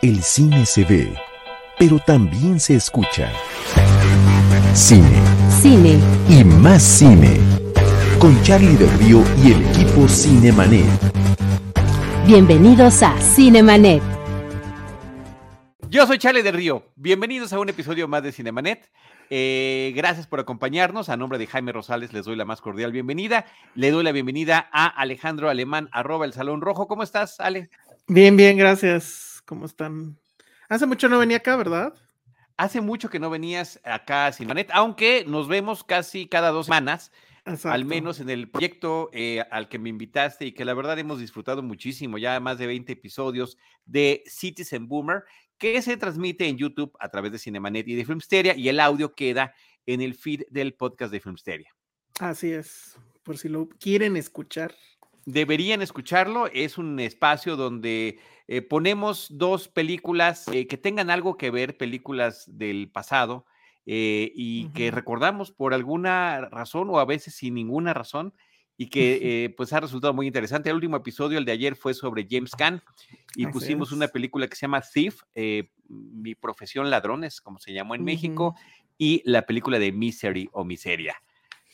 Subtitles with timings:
[0.00, 1.12] El cine se ve,
[1.76, 3.32] pero también se escucha.
[4.72, 5.20] Cine.
[5.60, 5.98] Cine.
[6.28, 7.36] Y más cine.
[8.20, 10.84] Con Charlie del Río y el equipo Cinemanet.
[12.24, 14.00] Bienvenidos a Cinemanet.
[15.90, 16.84] Yo soy Charlie del Río.
[16.94, 18.88] Bienvenidos a un episodio más de Cinemanet.
[19.30, 21.08] Eh, gracias por acompañarnos.
[21.08, 23.46] A nombre de Jaime Rosales les doy la más cordial bienvenida.
[23.74, 26.86] Le doy la bienvenida a Alejandro Alemán, arroba el Salón Rojo.
[26.86, 27.68] ¿Cómo estás, Ale?
[28.06, 29.27] Bien, bien, gracias.
[29.48, 30.18] ¿Cómo están?
[30.68, 31.94] Hace mucho no venía acá, ¿verdad?
[32.58, 37.12] Hace mucho que no venías acá a Cinemanet, aunque nos vemos casi cada dos semanas,
[37.64, 41.18] al menos en el proyecto eh, al que me invitaste y que la verdad hemos
[41.18, 45.24] disfrutado muchísimo, ya más de 20 episodios de Citizen Boomer,
[45.56, 49.14] que se transmite en YouTube a través de Cinemanet y de Filmsteria y el audio
[49.14, 49.54] queda
[49.86, 51.74] en el feed del podcast de Filmsteria.
[52.20, 54.74] Así es, por si lo quieren escuchar.
[55.24, 58.18] Deberían escucharlo, es un espacio donde
[58.50, 63.44] eh, ponemos dos películas eh, que tengan algo que ver, películas del pasado,
[63.84, 68.32] eh, y que recordamos por alguna razón o a veces sin ninguna razón,
[68.78, 70.70] y que pues ha resultado muy interesante.
[70.70, 72.82] El último episodio, el de ayer, fue sobre James Caan,
[73.36, 75.20] y pusimos una película que se llama Thief,
[75.86, 78.54] Mi profesión ladrones, como se llamó en México,
[78.96, 81.16] y la película de Misery o Miseria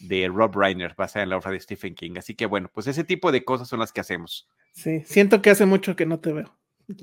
[0.00, 2.16] de Rob Reiner, basada en la obra de Stephen King.
[2.18, 4.48] Así que bueno, pues ese tipo de cosas son las que hacemos.
[4.72, 6.52] Sí, siento que hace mucho que no te veo.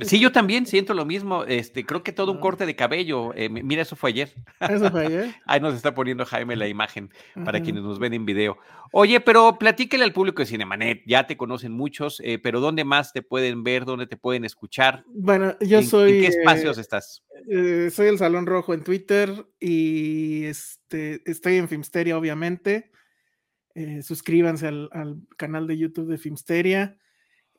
[0.01, 1.43] Sí, yo también siento lo mismo.
[1.45, 3.33] Este, creo que todo un corte de cabello.
[3.35, 4.33] Eh, mira, eso fue ayer.
[4.59, 5.35] Eso fue ayer.
[5.45, 7.09] Ahí nos está poniendo Jaime la imagen
[7.45, 8.57] para quienes nos ven en video.
[8.91, 11.03] Oye, pero platíquele al público de Cinemanet.
[11.05, 13.85] Ya te conocen muchos, eh, pero ¿dónde más te pueden ver?
[13.85, 15.03] ¿Dónde te pueden escuchar?
[15.07, 16.17] Bueno, yo soy.
[16.17, 17.23] ¿En qué espacios estás?
[17.49, 22.91] Eh, soy el Salón Rojo en Twitter y este, estoy en Filmsteria, obviamente.
[24.01, 26.97] suscríbanse al, al canal de YouTube de Filmsteria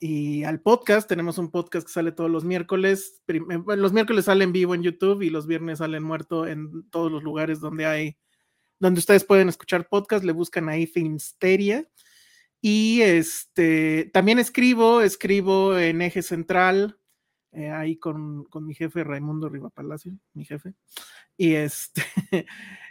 [0.02, 1.08] y al podcast.
[1.08, 3.22] Tenemos un podcast que sale todos los miércoles.
[3.28, 3.40] Eh,
[3.76, 7.22] los miércoles sale en vivo en YouTube y los viernes salen muerto en todos los
[7.22, 8.16] lugares donde hay,
[8.80, 10.24] donde ustedes pueden escuchar podcast.
[10.24, 11.88] Le buscan ahí Filmsteria.
[12.60, 16.98] Y este, también escribo, escribo en Eje Central,
[17.52, 20.74] eh, ahí con, con, mi jefe Raimundo Riva Palacio, mi jefe.
[21.36, 22.02] Y este,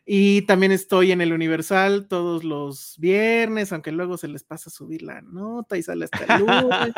[0.05, 4.73] y también estoy en el Universal todos los viernes, aunque luego se les pasa a
[4.73, 6.93] subir la nota y sale hasta el lunes.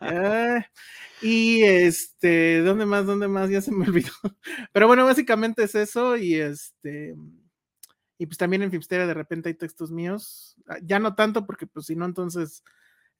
[1.22, 3.06] y este, ¿dónde más?
[3.06, 3.48] ¿Dónde más?
[3.48, 4.10] Ya se me olvidó.
[4.72, 6.16] Pero bueno, básicamente es eso.
[6.16, 7.14] Y este,
[8.18, 10.56] y pues también en Filmsteria de repente hay textos míos.
[10.66, 12.64] Ah, ya no tanto, porque pues si no, entonces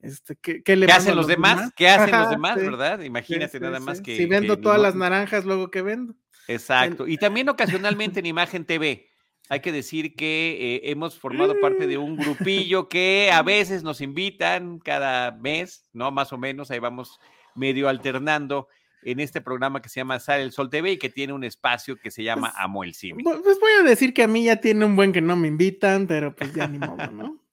[0.04, 1.72] este, ¿qué, le hacen los, demás?
[1.74, 3.00] ¿Qué hacen los demás, verdad?
[3.00, 4.16] Imagínate nada más que.
[4.16, 6.14] Si vendo todas las naranjas, luego que vendo.
[6.46, 7.08] Exacto.
[7.08, 9.08] Y también ocasionalmente en Imagen TV.
[9.48, 14.00] Hay que decir que eh, hemos formado parte de un grupillo que a veces nos
[14.00, 16.10] invitan cada mes, ¿no?
[16.10, 17.20] Más o menos, ahí vamos
[17.54, 18.68] medio alternando
[19.02, 21.96] en este programa que se llama Sale el Sol TV y que tiene un espacio
[21.96, 23.22] que se llama pues, Amo el Cine.
[23.22, 26.06] Pues voy a decir que a mí ya tiene un buen que no me invitan,
[26.06, 27.43] pero pues ya ni modo, ¿no?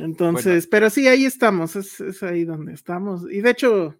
[0.00, 3.22] Entonces, pero sí, ahí estamos, es, ahí donde estamos.
[3.30, 3.96] Y de hecho,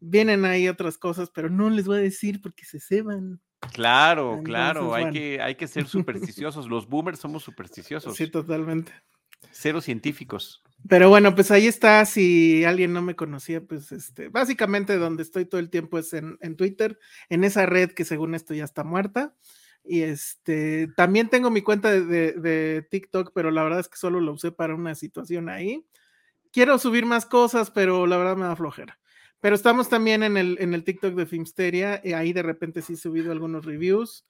[0.00, 3.40] vienen ahí otras cosas, pero no les voy a decir porque se ceban.
[3.72, 6.66] Claro, claro, hay, que, hay que ser supersticiosos.
[6.68, 8.16] Los boomers somos supersticiosos.
[8.16, 8.92] Sí, totalmente.
[9.50, 10.62] Cero científicos.
[10.88, 12.04] Pero bueno, pues ahí está.
[12.04, 16.38] Si alguien no me conocía, pues este, básicamente donde estoy todo el tiempo es en,
[16.40, 16.98] en Twitter,
[17.28, 19.34] en esa red que según esto ya está muerta.
[19.88, 24.32] Y este, también tengo mi cuenta de, TikTok, pero la verdad es que solo lo
[24.32, 25.86] usé para una situación ahí.
[26.52, 28.98] Quiero subir más cosas, pero la verdad me da flojera.
[29.40, 32.94] Pero estamos también en el, en el TikTok de Filmsteria, y ahí de repente sí
[32.94, 34.24] he subido algunos reviews.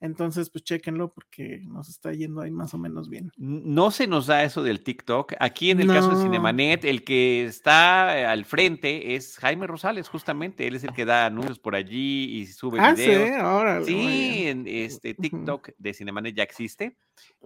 [0.00, 3.32] Entonces, pues chéquenlo porque nos está yendo ahí más o menos bien.
[3.36, 5.34] No se nos da eso del TikTok.
[5.40, 10.08] Aquí en el caso de Cinemanet, el que está eh, al frente es Jaime Rosales,
[10.08, 10.68] justamente.
[10.68, 13.28] Él es el que da anuncios por allí y sube ah, videos.
[13.28, 13.84] Sí, ahora.
[13.84, 16.96] Sí, en este TikTok de Cinemanet ya existe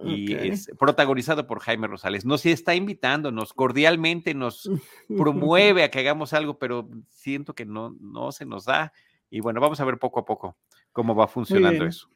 [0.03, 2.23] y es protagonizado por Jaime Rosales.
[2.23, 4.69] Nos está invitándonos cordialmente, nos
[5.17, 8.93] promueve a que hagamos algo, pero siento que no, no se nos da.
[9.31, 10.55] Y bueno, vamos a ver poco a poco
[10.91, 12.12] cómo va funcionando eso.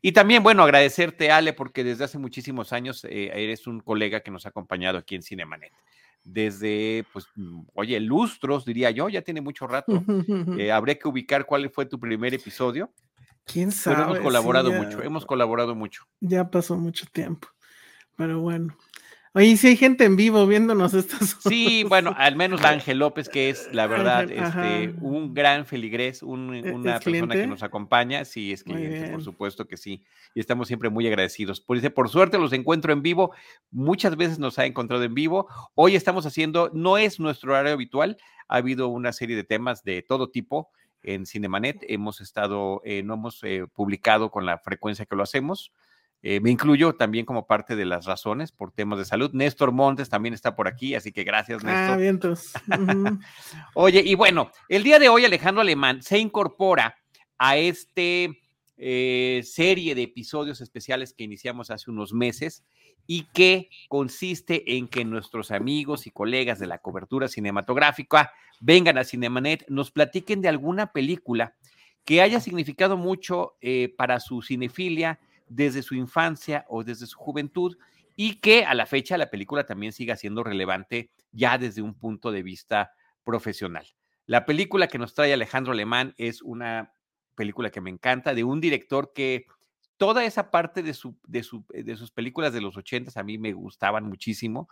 [0.00, 4.30] Y también, bueno, agradecerte, Ale, porque desde hace muchísimos años eh, eres un colega que
[4.30, 5.72] nos ha acompañado aquí en Cinemanet.
[6.24, 9.92] Desde, pues, mm, oye, lustros, diría yo, ya tiene mucho rato.
[10.60, 12.90] Eh, habría que ubicar cuál fue tu primer episodio.
[13.44, 13.96] ¿Quién sabe?
[13.96, 16.04] Pero hemos colaborado mucho, hemos colaborado mucho.
[16.20, 17.48] Ya pasó mucho tiempo.
[18.16, 18.76] Pero bueno,
[19.36, 23.50] Oye, si hay gente en vivo viéndonos estas Sí, bueno, al menos Ángel López, que
[23.50, 28.24] es la verdad este, un gran feligrés, ¿E-, una persona que nos acompaña.
[28.24, 30.02] Sí, es cliente, por supuesto que sí.
[30.34, 31.60] Y estamos siempre muy agradecidos.
[31.60, 33.34] Por, dice, por suerte los encuentro en vivo.
[33.70, 35.48] Muchas veces nos ha encontrado en vivo.
[35.74, 38.16] Hoy estamos haciendo, no es nuestro horario habitual,
[38.48, 40.70] ha habido una serie de temas de todo tipo.
[41.02, 41.84] en Cinemanet.
[41.88, 45.72] Hemos estado, eh, no hemos eh, publicado con la frecuencia que lo hacemos.
[46.28, 49.30] Eh, me incluyo también como parte de las razones por temas de salud.
[49.32, 52.00] Néstor Montes también está por aquí, así que gracias, Ah, Néstor.
[52.00, 52.52] vientos.
[52.66, 53.18] Ujú.
[53.74, 56.96] Oye, y bueno, el día de hoy Alejandro Alemán se incorpora
[57.38, 58.40] a este
[58.76, 62.64] eh, serie de episodios especiales que iniciamos hace unos meses
[63.06, 69.04] y que consiste en que nuestros amigos y colegas de la cobertura cinematográfica vengan a
[69.04, 71.54] Cinemanet, nos platiquen de alguna película
[72.04, 77.76] que haya significado mucho eh, para su cinefilia desde su infancia o desde su juventud
[78.16, 82.32] y que a la fecha la película también siga siendo relevante ya desde un punto
[82.32, 82.92] de vista
[83.24, 83.86] profesional.
[84.24, 86.92] La película que nos trae Alejandro Alemán es una
[87.34, 89.46] película que me encanta, de un director que
[89.96, 93.38] toda esa parte de, su, de, su, de sus películas de los ochentas a mí
[93.38, 94.68] me gustaban muchísimo.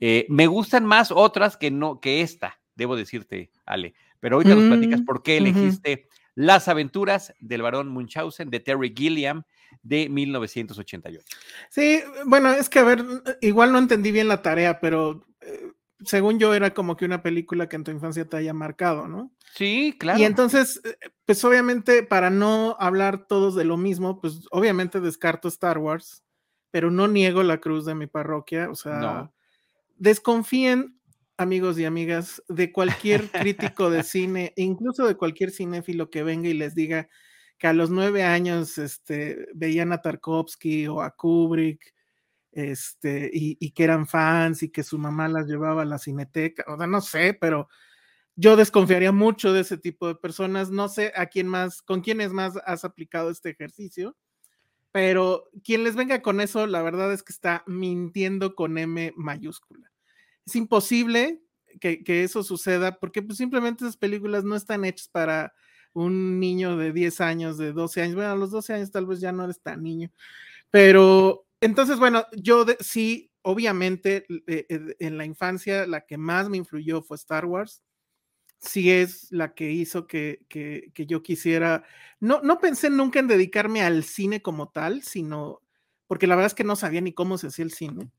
[0.00, 3.94] Eh, me gustan más otras que no que esta, debo decirte, Ale.
[4.20, 8.92] Pero ahorita nos platicas Mm, por qué elegiste Las aventuras del barón Munchausen de Terry
[8.96, 9.44] Gilliam
[9.82, 11.24] de 1988.
[11.70, 13.04] Sí, bueno, es que a ver,
[13.40, 15.72] igual no entendí bien la tarea, pero eh,
[16.04, 19.32] según yo era como que una película que en tu infancia te haya marcado, ¿no?
[19.54, 20.18] Sí, claro.
[20.18, 25.48] Y entonces, eh, pues obviamente para no hablar todos de lo mismo, pues obviamente descarto
[25.48, 26.24] Star Wars,
[26.70, 29.34] pero no niego la cruz de mi parroquia, o sea, No.
[29.96, 30.98] desconfíen,
[31.36, 36.54] amigos y amigas, de cualquier crítico de cine, incluso de cualquier cinéfilo que venga y
[36.54, 37.08] les diga
[37.58, 41.94] que a los nueve años este, veían a Tarkovsky o a Kubrick,
[42.52, 46.76] este, y, que eran fans y que su mamá las llevaba a la cineteca, o
[46.76, 47.68] sea, no sé, pero
[48.36, 50.70] yo desconfiaría mucho de ese tipo de personas.
[50.70, 54.16] No sé a quién más, con quiénes más has aplicado este ejercicio,
[54.92, 59.90] pero quien les venga con eso, la verdad es que está mintiendo con M mayúscula.
[60.46, 61.42] Es imposible
[61.80, 65.52] que, que eso suceda porque pues, simplemente esas películas no están hechas para
[65.94, 68.16] un niño de 10 años, de 12 años.
[68.16, 70.10] Bueno, a los 12 años tal vez ya no eres tan niño,
[70.70, 76.48] pero entonces, bueno, yo de, sí, obviamente eh, eh, en la infancia la que más
[76.50, 77.82] me influyó fue Star Wars
[78.64, 81.84] sí es la que hizo que, que, que, yo quisiera,
[82.20, 85.60] no, no pensé nunca en dedicarme al cine como tal, sino,
[86.06, 88.10] porque la verdad es que no sabía ni cómo se hacía el cine,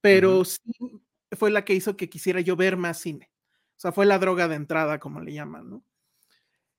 [0.00, 0.44] pero uh -huh.
[0.44, 1.02] sí
[1.36, 3.30] fue la que hizo que quisiera yo ver más cine.
[3.76, 5.84] O sea, fue la droga de entrada, como le llaman, ¿no?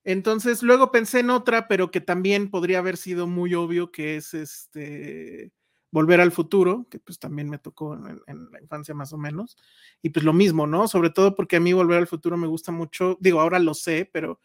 [0.03, 4.33] Entonces, luego pensé en otra, pero que también podría haber sido muy obvio, que es
[4.33, 5.51] este
[5.91, 9.55] Volver al futuro, que pues también me tocó en, en, la infancia más o menos,
[10.01, 10.87] y pues lo mismo, ¿no?
[10.87, 14.09] Sobre todo porque a mí Volver al futuro me gusta mucho, digo, ahora lo sé,
[14.11, 14.39] pero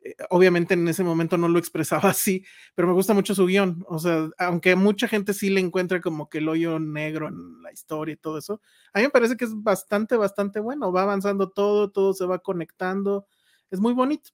[0.00, 2.44] eh, obviamente en ese momento no lo expresaba así,
[2.74, 6.28] pero me gusta mucho su guion, o sea, aunque mucha gente sí le encuentra como
[6.28, 8.60] que el hoyo negro en la historia y todo eso,
[8.92, 12.38] a mí me parece que es bastante, bastante bueno, va avanzando todo, todo se va
[12.38, 13.26] conectando,
[13.70, 14.30] es muy bonito.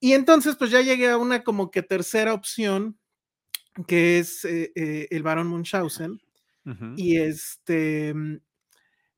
[0.00, 2.98] Y entonces pues ya llegué a una como que tercera opción,
[3.86, 6.20] que es eh, eh, el varón Munchausen.
[6.64, 6.94] Uh -huh.
[6.96, 8.14] Y este,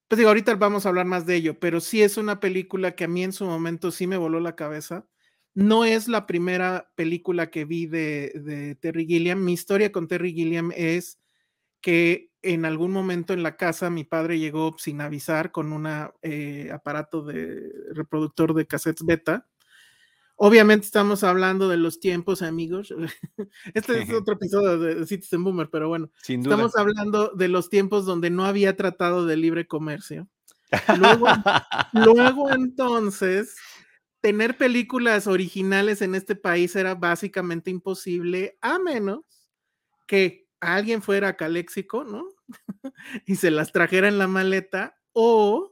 [0.08, 3.05] pues digo, ahorita vamos a hablar más de ello, pero sí es una película que
[3.05, 5.06] a mí en su momento sí me voló la cabeza.
[5.55, 9.43] No es la primera película que vi de, de Terry Gilliam.
[9.44, 11.19] Mi historia con Terry Gilliam es
[11.81, 15.88] que en algún momento en la casa mi padre llegó sin avisar con un
[16.23, 19.49] eh, aparato de reproductor de cassettes beta
[20.44, 22.93] Obviamente estamos hablando de los tiempos, amigos.
[23.75, 26.57] Este es otro episodio de Citizen Boomer, pero bueno, Sin duda.
[26.57, 30.28] estamos hablando de los tiempos donde no había tratado de libre comercio.
[30.99, 31.26] Luego,
[31.93, 33.55] luego entonces,
[34.21, 39.21] tener películas originales en este país era básicamente imposible, a menos
[40.09, 42.25] que alguien fuera a Caléxico, ¿no?
[43.26, 45.72] y se las trajera en la maleta, o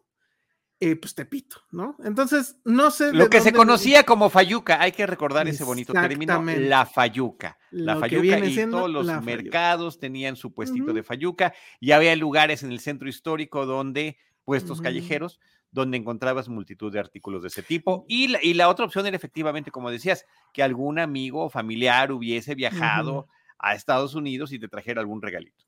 [0.83, 1.95] eh, pues Tepito, ¿no?
[2.03, 3.13] Entonces, no sé.
[3.13, 7.59] Lo que se conocía como Fayuca, hay que recordar ese bonito término, la Fayuca.
[7.71, 10.01] La Lo Fayuca y todos los mercados fayuca.
[10.01, 10.95] tenían su puestito uh -huh.
[10.95, 14.85] de Fayuca y había lugares en el centro histórico donde, puestos uh -huh.
[14.85, 15.39] callejeros,
[15.71, 18.07] donde encontrabas multitud de artículos de ese tipo.
[18.09, 22.11] Y la, y la, otra opción era efectivamente, como decías, que algún amigo o familiar
[22.11, 23.13] hubiese viajado.
[23.13, 25.65] Uh -huh a Estados Unidos y te trajera algún regalito.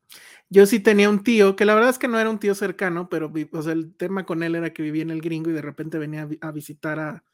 [0.48, 3.08] Yo sí tenía un tío, que la verdad es que no era un tío cercano,
[3.08, 5.62] pero o sea, el tema con él era que vivía en el gringo y de
[5.62, 7.24] repente venía a, a visitar a,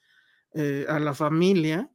[0.55, 1.91] eh, a, la familia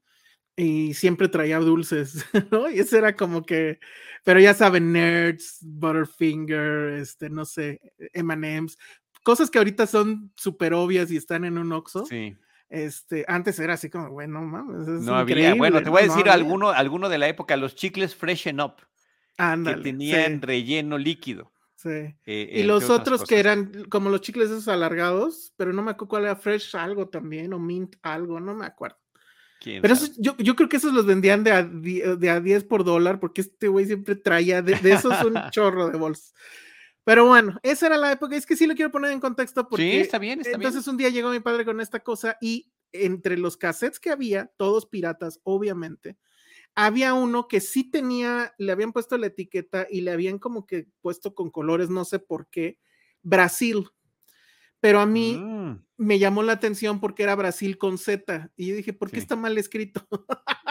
[0.55, 2.70] y siempre traía dulces, ¿no?
[2.70, 3.79] Y eso era como que,
[4.24, 7.82] pero ya saben, nerds, Butterfinger, este, no sé,
[8.13, 8.77] M&M's,
[9.24, 12.05] cosas que ahorita son súper obvias y están en un Oxxo.
[12.05, 12.36] Sí.
[12.73, 14.87] Este, antes era así como, bueno, mames.
[14.87, 17.75] Es no había, bueno, te voy a decir no alguno, alguno de la época, los
[17.75, 18.77] chicles Freshen Up,
[19.37, 20.39] Ándale, que tenían sí.
[20.41, 21.51] relleno líquido.
[21.75, 22.15] Sí.
[22.25, 26.09] Eh, y los otros que eran como los chicles esos alargados, pero no me acuerdo
[26.09, 28.97] cuál era Fresh algo también, o Mint algo, no me acuerdo.
[29.59, 32.83] ¿Quién Pero yo, yo creo que esos los vendían de a, de a 10 por
[32.83, 36.33] dólar, porque este güey siempre traía de, de esos un chorro de bolsas.
[37.05, 38.36] Pero bueno, esa era la época.
[38.36, 40.98] Es que sí lo quiero poner en contexto porque sí, está bien, está entonces un
[40.98, 45.39] día llegó mi padre con esta cosa y entre los cassettes que había, todos piratas,
[45.43, 46.17] obviamente,
[46.75, 50.88] había uno que sí tenía, le habían puesto la etiqueta y le habían como que
[51.01, 52.79] puesto con colores, no sé por qué,
[53.22, 53.89] Brasil.
[54.79, 55.69] Pero a mí bien.
[55.72, 58.51] Mm, me llamó la atención porque era Brasil con Z.
[58.57, 59.22] Y yo dije, ¿por qué Sí.
[59.24, 60.05] está mal escrito?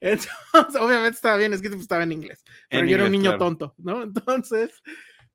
[0.00, 0.30] Entonces,
[0.80, 2.44] obviamente estaba bien escrito, pues estaba en inglés.
[2.70, 3.38] Pero en yo era un inglés, niño claro.
[3.38, 4.02] tonto, ¿no?
[4.04, 4.82] Entonces,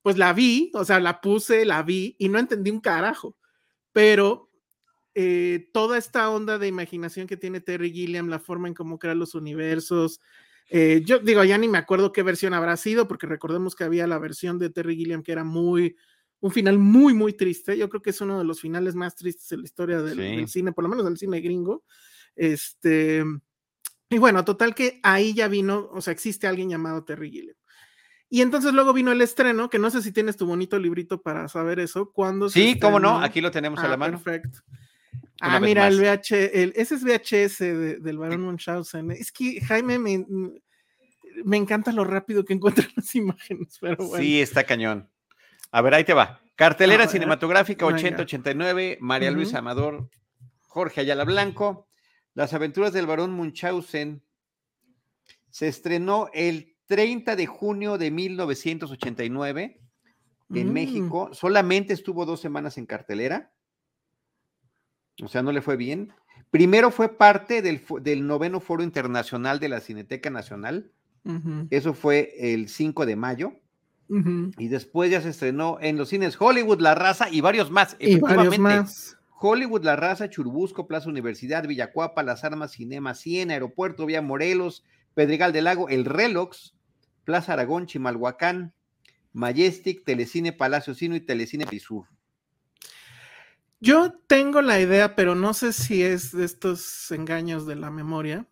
[0.02, 3.38] pues la vi, o sea, la puse, la vi y no entendí un carajo.
[3.92, 4.50] Pero
[5.16, 9.16] eh, toda esta onda de imaginación que tiene Terry Gilliam, la forma en cómo crea
[9.16, 10.20] los universos.
[10.70, 14.08] eh, yo digo, ya ni me acuerdo qué versión habrá sido, porque recordemos que había
[14.08, 15.96] la versión de Terry Gilliam que era muy,
[16.40, 17.78] un final muy, muy triste.
[17.78, 20.36] Yo creo que es uno de los finales más tristes en la historia del, Sí.
[20.38, 21.84] del cine, por lo menos del cine gringo.
[22.36, 23.24] Este,
[24.14, 27.56] y bueno, total que ahí ya vino, o sea, existe alguien llamado Terry Gilliam.
[28.30, 31.48] Y entonces luego vino el estreno, que no sé si tienes tu bonito librito para
[31.48, 32.12] saber eso.
[32.12, 34.20] ¿Cuándo Sí, cómo no, aquí lo tenemos a la Ah, mano.
[34.22, 34.60] Perfecto.
[35.42, 36.00] Una Ah, mira, el.
[36.00, 39.12] VH, el, ese es VHS de- del Barón Munchausen.
[39.12, 40.26] Es que Jaime me,
[41.46, 44.18] me encanta lo rápido que encuentra las imágenes, pero bueno.
[44.24, 45.10] Sí, está cañón.
[45.72, 46.40] A ver, ahí te va.
[46.56, 47.98] Cartelera A ver, cinematográfica venga.
[47.98, 49.58] 8089, María Luisa Ujú.
[49.60, 50.10] Amador,
[50.62, 51.88] Jorge Ayala Blanco.
[52.34, 54.24] Las aventuras del barón Munchausen
[55.50, 59.80] se estrenó el 30 de junio de 1989
[60.56, 61.30] en Mm, México.
[61.34, 63.52] Solamente estuvo dos semanas en cartelera.
[65.22, 66.14] O sea, no le fue bien.
[66.50, 70.92] Primero fue parte del, del noveno Foro Internacional de la Cineteca Nacional.
[71.70, 73.54] Eso fue el 5 de mayo.
[74.58, 77.96] Y después ya se estrenó en los cines Hollywood, La Raza y varios más.
[78.00, 79.18] Y varios Efectivamente, más.
[79.46, 84.86] Hollywood, La Raza, Churubusco, Plaza Universidad, Villacuapa, Las Armas, Cinema 100, Aeropuerto, Vía Morelos,
[85.16, 86.76] Pedregal del Lago, El Relox,
[87.26, 88.74] Plaza Aragón, Chimalhuacán,
[89.34, 92.08] Majestic, Telecine Palacio Sino y Telecine Pisur.
[93.82, 98.48] Yo tengo la idea, pero no sé si es de estos engaños de la memoria,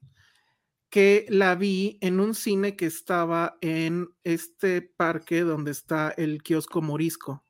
[0.89, 6.81] que la vi en un cine que estaba en este parque donde está el kiosco
[6.81, 7.45] Morisco,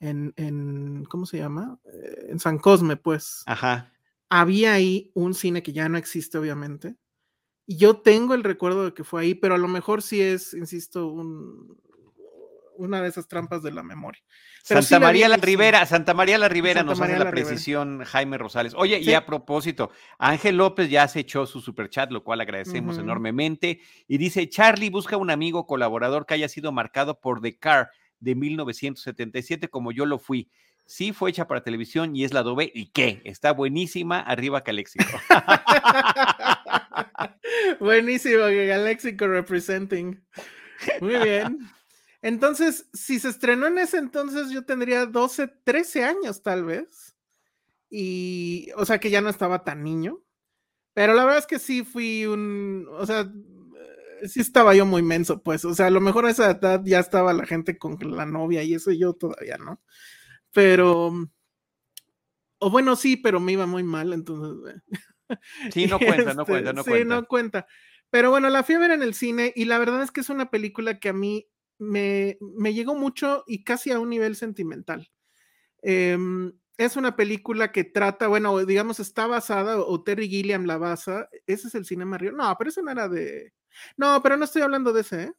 [0.00, 1.78] en, en ¿cómo se llama?
[1.84, 3.42] Eh, En San Cosme, pues.
[3.46, 3.92] Ajá.
[4.28, 6.96] Había ahí un cine que ya no existe, obviamente.
[7.66, 10.52] Y yo tengo el recuerdo de que fue ahí, pero a lo mejor sí es,
[10.54, 11.76] insisto, un-
[12.78, 14.20] una de esas trampas de la memoria.
[14.68, 15.36] Pero sí Santa la María la.
[15.38, 17.48] Rivera, Santa María la Rivera Santa nos María hace la la Rivera.
[17.48, 18.74] precisión Jaime Rosales.
[18.76, 23.80] Oye, y a propósito, Ángel López ya se echó su superchat, lo cual agradecemos enormemente.
[24.06, 28.34] Y dice, Charlie busca un amigo colaborador que haya sido marcado por The Car de
[28.34, 30.48] 1977 como yo lo fui.
[30.86, 32.70] Sí fue hecha para televisión y es la Adobe.
[32.72, 33.20] ¿Y qué?
[33.24, 34.20] Está buenísima.
[34.20, 35.04] Arriba Caléxico.
[37.80, 40.22] Buenísimo, Galaxico representing.
[41.00, 41.58] Muy bien.
[42.22, 47.16] Entonces, si se estrenó en ese entonces, yo tendría 12, 13 años tal vez.
[47.90, 50.20] Y, o sea, que ya no estaba tan niño.
[50.94, 53.30] Pero la verdad es que sí fui un, o sea,
[54.24, 55.64] sí estaba yo muy menso, pues.
[55.64, 58.62] O sea, a lo mejor a esa edad ya estaba la gente con la novia
[58.62, 59.80] y eso yo todavía, ¿no?
[60.52, 61.12] Pero,
[62.58, 64.74] o bueno, sí, pero me iba muy mal, entonces.
[64.74, 64.80] eh,
[65.74, 67.14] Sí, no cuenta, no este, cuenta, no sí, cuenta.
[67.16, 67.66] no cuenta.
[68.10, 70.28] Pero bueno, la fui a ver en el cine y la verdad es que es
[70.30, 75.10] una película que a mí me, me llegó mucho y casi a un nivel sentimental.
[75.82, 81.28] Em, es una película que trata, bueno, digamos, está basada, o Terry Gilliam la basa.
[81.46, 82.32] Ese es el Cinema Río.
[82.32, 83.52] No, pero ese no era de.
[83.96, 85.32] No, pero no estoy hablando de ese, ¿eh?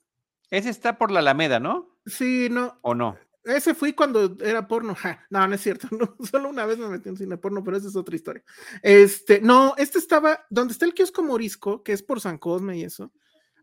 [0.50, 1.98] Ese está por la Alameda, ¿no?
[2.06, 2.79] Sí, no.
[2.82, 3.17] ¿O no?
[3.44, 4.96] Ese fui cuando era porno.
[4.96, 5.88] Ja, no, no es cierto.
[5.91, 8.44] no, solo una vez me metí en cine porno, pero esa es otra historia.
[8.82, 12.84] Este, no, este estaba donde está el kiosco Morisco, que es por San Cosme y
[12.84, 13.12] eso.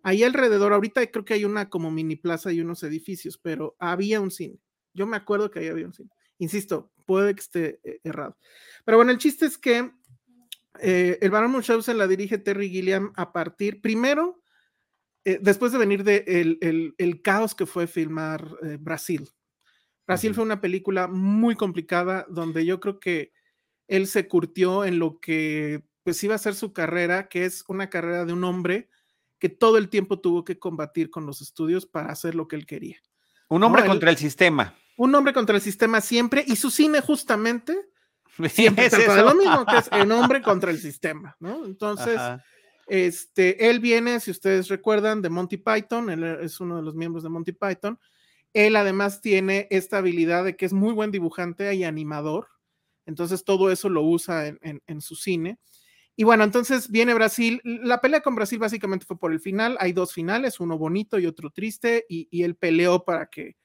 [0.03, 4.21] Ahí alrededor, ahorita creo que hay una como mini plaza y unos edificios, pero había
[4.21, 4.61] un cine.
[4.93, 6.11] Yo me acuerdo que ahí había un cine.
[6.39, 8.37] Insisto, puede que esté eh, errado.
[8.85, 9.91] Pero bueno, el chiste es que
[10.81, 14.43] eh, el Barón Munchausen la dirige Terry Gilliam a partir, primero,
[15.25, 19.31] eh, después de venir de el, el, el caos que fue filmar eh, Brasil.
[20.07, 23.33] Brasil fue una película muy complicada donde yo creo que
[23.89, 27.89] él se curtió en lo que pues iba a ser su carrera, que es una
[27.89, 28.91] carrera de un hombre
[29.39, 32.67] que todo el tiempo tuvo que combatir con los estudios para hacer lo que él
[32.67, 32.99] quería.
[33.49, 34.75] Un hombre No, él- contra el sistema.
[34.97, 37.77] Un hombre contra el sistema siempre y su cine justamente
[38.51, 41.65] siempre Es de lo mismo, que es el hombre contra el sistema, ¿no?
[41.67, 42.45] Entonces, Ajá.
[42.87, 47.23] este, él viene, si ustedes recuerdan, de Monty Python, él es uno de los miembros
[47.23, 47.99] de Monty Python.
[48.53, 52.47] Él además tiene esta habilidad de que es muy buen dibujante y animador,
[53.07, 55.59] entonces todo eso lo usa en, en- en su cine.
[56.17, 57.61] Y bueno, entonces viene Brasil.
[57.65, 59.77] La pelea con Brasil básicamente fue por el final.
[59.81, 62.07] Hay dos finales, uno bonito y otro triste.
[62.09, 63.57] Y, y él peleó para que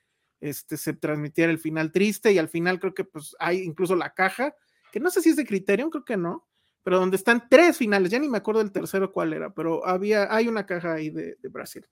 [0.42, 2.32] este, se transmitiera el final triste.
[2.32, 4.54] Y al final creo que pues hay incluso la caja,
[4.92, 6.48] que no sé si es de Criterion, creo que no.
[6.84, 10.34] Pero donde están tres finales, ya ni me acuerdo del tercero cuál era, pero había,
[10.34, 11.86] hay una caja ahí de, de Brasil.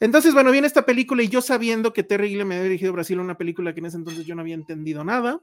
[0.00, 3.20] Entonces, bueno, viene esta película y yo sabiendo que Terry Gilliam me había dirigido Brasil,
[3.20, 5.40] una película que en ese entonces yo no había entendido nada,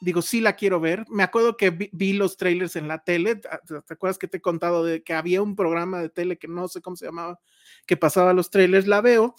[0.00, 1.04] digo, sí la quiero ver.
[1.08, 4.40] Me acuerdo que vi, vi, los trailers en la tele, ¿te acuerdas que te he
[4.40, 7.38] contado de que había un programa de tele que no sé cómo se llamaba,
[7.86, 8.88] que pasaba los trailers?
[8.88, 9.36] La veo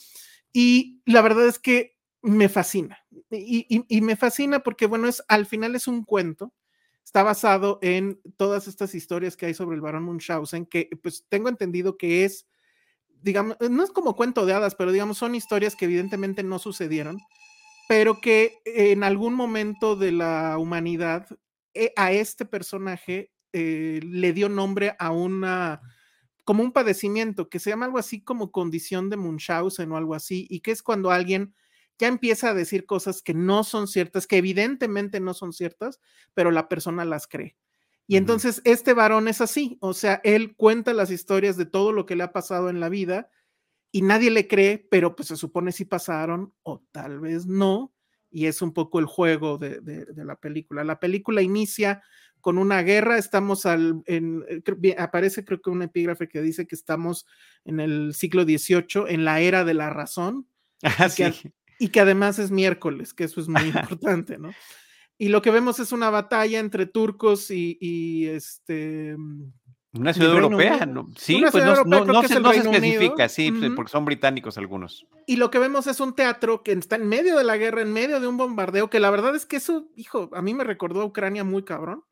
[0.54, 2.98] y la verdad es que me fascina.
[3.30, 6.54] Y, y, me fascina porque, bueno, es, al final es un cuento,
[7.04, 11.50] está basado en todas estas historias que hay sobre el barón Munchausen, que pues tengo
[11.50, 12.48] entendido que es
[13.24, 17.20] digamos, no es como cuento de hadas, pero digamos, son historias que evidentemente no sucedieron,
[17.88, 21.28] pero que en algún momento de la humanidad
[21.74, 25.82] eh, a este personaje eh, le dio nombre a una,
[26.44, 30.46] como un padecimiento que se llama algo así como condición de Munchausen o algo así,
[30.50, 31.56] y que es cuando alguien
[32.00, 36.00] ya empieza a decir cosas que no son ciertas, que evidentemente no son ciertas,
[36.34, 37.56] pero la persona las cree.
[38.06, 42.06] Y entonces este varón es así, o sea, él cuenta las historias de todo lo
[42.06, 43.30] que le ha pasado en la vida
[43.92, 47.94] y nadie le cree, pero pues se supone si pasaron o tal vez no,
[48.30, 50.84] y es un poco el juego de, de, de la película.
[50.84, 52.02] La película inicia
[52.44, 54.44] con una guerra, estamos al, en,
[54.98, 57.26] aparece creo que un epígrafe que dice que estamos
[57.64, 60.46] en el siglo XVIII, en la era de la razón,
[60.84, 61.24] Ah, sí.
[61.24, 64.52] que, y que además es miércoles, que eso es muy importante, ¿no?
[65.18, 69.16] Y lo que vemos es una batalla entre turcos y, y este.
[69.94, 71.08] Una ciudad europea, ¿no?
[71.16, 73.30] Sí, Una pues no, europea, no, no creo que se, es no se especifica, Unido.
[73.30, 75.06] sí, pues, porque son británicos algunos.
[75.28, 77.94] Y lo que vemos es un teatro que está en medio de la guerra, en
[77.94, 81.02] medio de un bombardeo, que la verdad es que eso, hijo, a mí me recordó
[81.02, 82.04] a Ucrania muy cabrón.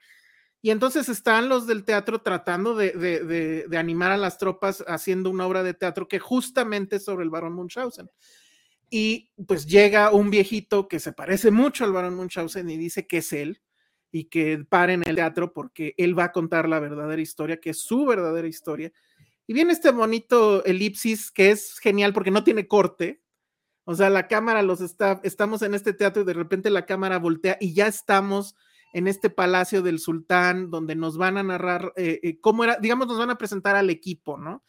[0.61, 4.83] Y entonces están los del teatro tratando de, de, de, de animar a las tropas
[4.87, 8.11] haciendo una obra de teatro que justamente es sobre el barón Munchausen.
[8.93, 13.19] Y pues llega un viejito que se parece mucho al barón Munchausen y dice que
[13.19, 13.61] es él
[14.11, 17.79] y que paren el teatro porque él va a contar la verdadera historia, que es
[17.79, 18.91] su verdadera historia.
[19.47, 23.21] Y viene este bonito elipsis que es genial porque no tiene corte.
[23.85, 27.17] O sea, la cámara los está, estamos en este teatro y de repente la cámara
[27.17, 28.55] voltea y ya estamos
[28.91, 33.07] en este palacio del sultán donde nos van a narrar eh, eh, cómo era, digamos,
[33.07, 34.65] nos van a presentar al equipo, ¿no?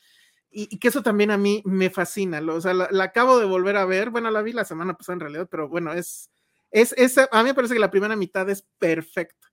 [0.52, 2.40] Y, que eso también a mí me fascina.
[2.40, 4.10] Lo, o sea, la, la, acabo de volver a ver.
[4.10, 6.30] Bueno, la vi la semana pasada en realidad, pero bueno, es,
[6.70, 9.52] es, es, a mí me parece que la primera mitad es perfecta.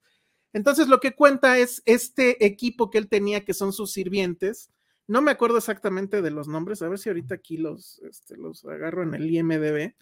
[0.53, 4.71] Entonces, lo que cuenta es este equipo que él tenía, que son sus sirvientes.
[5.07, 8.65] No me acuerdo exactamente de los nombres, a ver si ahorita aquí los, este, los
[8.65, 9.95] agarro en el IMDB.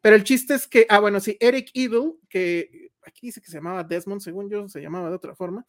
[0.00, 3.56] Pero el chiste es que, ah, bueno, sí, Eric Idle, que aquí dice que se
[3.56, 5.64] llamaba Desmond, según yo, se llamaba de otra forma.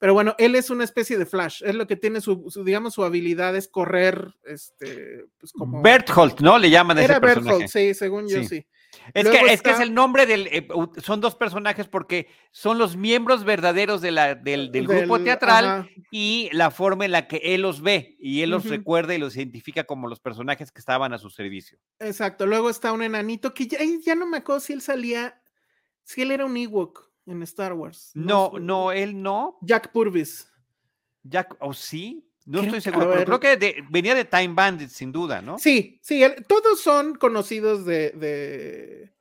[0.00, 1.62] Pero bueno, él es una especie de Flash.
[1.62, 5.82] Es lo que tiene su, su digamos, su habilidad es correr, este, pues como.
[5.82, 6.58] Berthold, ¿no?
[6.58, 7.58] Le llaman a ese Era personaje.
[7.58, 8.46] Berthold, sí, según yo, Sí.
[8.46, 8.66] sí.
[9.14, 10.48] Es que, es que es el nombre del.
[10.48, 10.66] eh,
[11.02, 15.88] son dos personajes porque son los miembros verdaderos de la, del, del grupo teatral ajá.
[16.10, 19.36] y la forma en la que él los ve y él los recuerda y los
[19.36, 21.78] identifica como los personajes que estaban a su servicio.
[22.00, 22.46] Exacto.
[22.46, 25.40] Luego está un enanito que ya, ya no me acuerdo si él salía,
[26.02, 28.10] si él era un Ewok en Star Wars.
[28.14, 29.58] No, no, él no.
[29.62, 30.50] Jack Purvis.
[31.22, 32.26] Jack, ¿o sí?
[32.46, 35.58] No estoy seguro, pero creo que de- venía de Time Bandit, sin duda, ¿no?
[35.58, 39.12] Sí, sí, él- todos son conocidos de, de,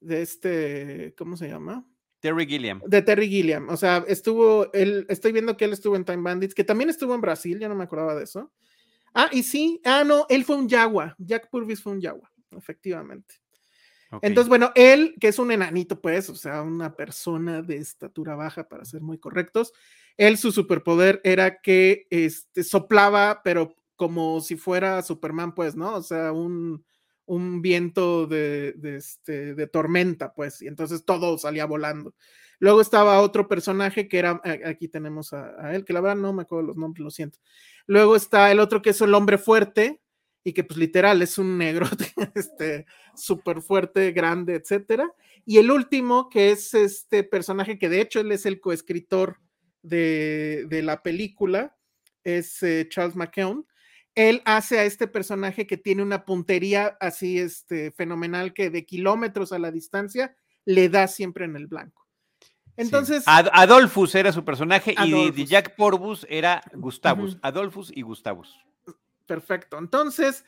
[0.00, 1.86] de este, ¿cómo se llama?
[2.20, 2.80] Terry Gilliam.
[2.86, 3.68] De Terry Gilliam.
[3.68, 7.14] O sea, estuvo, él, estoy viendo que él estuvo en Time Bandits, que también estuvo
[7.14, 8.52] en Brasil, ya no me acordaba de eso.
[9.12, 11.14] Ah, y sí, ah, no, él fue un Yagua.
[11.18, 13.34] Jack Purvis fue un Yagua, efectivamente.
[14.12, 14.20] Ok.
[14.22, 18.68] Entonces, bueno, él, que es un enanito, pues, o sea, una persona de estatura baja,
[18.68, 19.72] para ser muy correctos,
[20.16, 25.94] él, su superpoder era que este, soplaba, pero como si fuera Superman, pues, ¿no?
[25.94, 26.84] O sea, un,
[27.24, 32.14] un viento de, de, este, de tormenta, pues, y entonces todo salía volando.
[32.58, 36.32] Luego estaba otro personaje que era, aquí tenemos a, a él, que la verdad no
[36.32, 37.38] me acuerdo los nombres, lo siento.
[37.86, 40.01] Luego está el otro que es el hombre fuerte,
[40.44, 41.86] y que pues literal es un negro,
[42.34, 45.10] este, súper fuerte, grande, etcétera.
[45.44, 49.38] Y el último, que es este personaje que de hecho él es el coescritor
[49.82, 51.76] de, de la película,
[52.24, 53.66] es eh, Charles McKeown.
[54.14, 59.52] Él hace a este personaje que tiene una puntería así este, fenomenal que de kilómetros
[59.52, 62.06] a la distancia le da siempre en el blanco.
[62.76, 63.30] Entonces, Sí.
[63.30, 65.44] Ad- Adolphus era su personaje y de-.
[65.46, 67.32] Jack Porbus era Gustavus.
[67.32, 67.40] Ujú.
[67.42, 68.54] Adolphus y Gustavus.
[69.26, 69.78] Perfecto.
[69.78, 70.44] Entonces,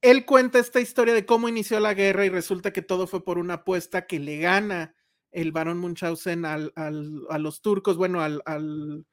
[0.00, 3.38] él cuenta esta historia de cómo inició la guerra y resulta que todo fue por
[3.38, 4.94] una apuesta que le gana
[5.30, 9.06] el barón Munchausen al, al, a los turcos, bueno, al, al,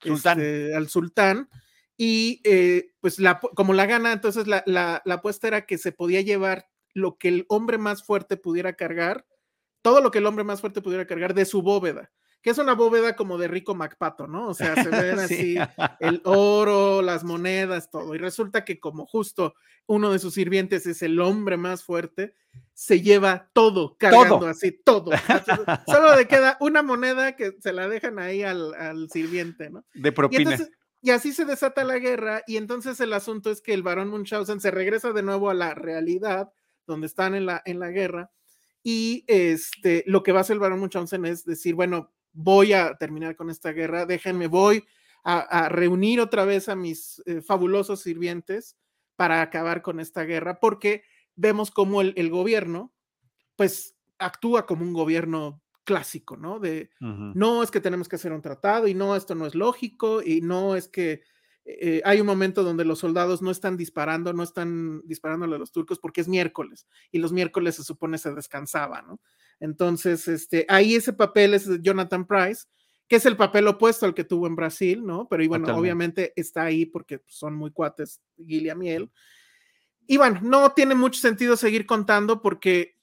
[0.00, 0.40] sultán.
[0.40, 1.50] Este, al sultán.
[1.98, 5.92] Y eh, pues la, como la gana, entonces la, la, la apuesta era que se
[5.92, 9.26] podía llevar lo que el hombre más fuerte pudiera cargar,
[9.82, 12.10] todo lo que el hombre más fuerte pudiera cargar de su bóveda
[12.46, 14.46] que es una bóveda como de rico Macpato, ¿no?
[14.46, 15.56] O sea, se ven así
[15.98, 18.14] el oro, las monedas, todo.
[18.14, 19.56] Y resulta que como justo
[19.86, 22.34] uno de sus sirvientes es el hombre más fuerte,
[22.72, 25.10] se lleva todo cargando así, todo.
[25.88, 29.84] Solo le queda una moneda que se la dejan ahí al, sirviente, ¿no?
[29.92, 30.56] De propina.
[31.02, 34.60] Y, así se desata la guerra y entonces el asunto es que el varón Munchausen
[34.60, 36.52] se regresa de nuevo a la realidad
[36.86, 38.30] donde están en la, en la guerra
[38.84, 42.94] y este, lo que va a hacer el varón Munchausen es decir, bueno, voy a
[42.96, 44.84] terminar con esta guerra, déjenme, voy
[45.24, 48.76] a, reunir otra vez a mis eh, fabulosos sirvientes
[49.16, 51.02] para acabar con esta guerra, porque
[51.34, 52.92] vemos como el, gobierno,
[53.56, 56.60] pues, actúa como un gobierno clásico, ¿no?
[56.60, 60.22] De, no es que tenemos que hacer un tratado y no, esto no es lógico
[60.22, 61.22] y no es que
[61.64, 65.72] eh, hay un momento donde los soldados no están disparando, no están disparándole a los
[65.72, 69.20] turcos porque es miércoles y los miércoles se supone se descansaba, ¿no?
[69.60, 72.64] Entonces, este, ahí ese papel es de Jonathan Price,
[73.08, 75.28] que es el papel opuesto al que tuvo en Brasil, ¿no?
[75.28, 79.10] Pero y bueno, obviamente está ahí porque son muy cuates Guillermo Miel.
[80.06, 82.96] Y bueno, no tiene mucho sentido seguir contando porque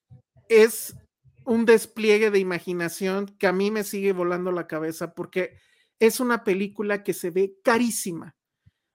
[0.50, 0.96] es
[1.46, 5.58] un despliegue de imaginación que a mí me sigue volando la cabeza porque
[6.00, 8.36] es una película que se ve carísima.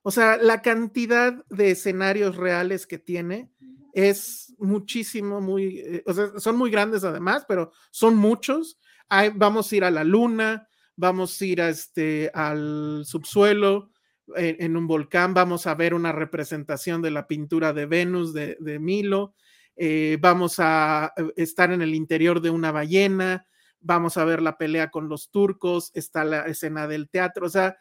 [0.08, 3.50] O sea, la cantidad de escenarios reales que tiene
[3.92, 8.80] es muchísimo, muy, eh, o sea, son muy grandes además, pero son muchos.
[9.34, 10.66] vamos a ir a la luna,
[10.96, 13.90] vamos a ir a este, al subsuelo,
[14.34, 19.34] en, un volcán, vamos a ver una representación de la pintura de Venus de, Milo,
[19.76, 23.46] eh, vamos a eh, estar en el interior de una ballena,
[23.78, 27.76] vamos a ver la pelea con los turcos, está la escena del teatro, o sea,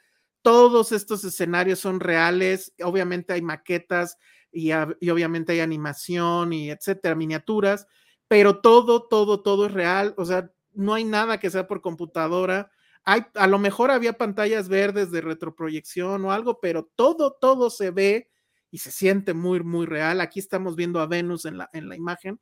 [0.47, 4.17] todos estos escenarios son reales, obviamente hay maquetas
[4.49, 7.85] y, obviamente hay animación y etcétera, miniaturas,
[8.29, 12.71] pero todo, todo, todo es real, o sea, no hay nada que sea por computadora.
[13.03, 17.91] Hay, a lo mejor había pantallas verdes de retroproyección o algo, pero todo, todo se
[17.91, 18.29] ve
[18.71, 20.21] y se siente muy, muy real.
[20.21, 22.39] Aquí estamos viendo a Venus en la, en la imagen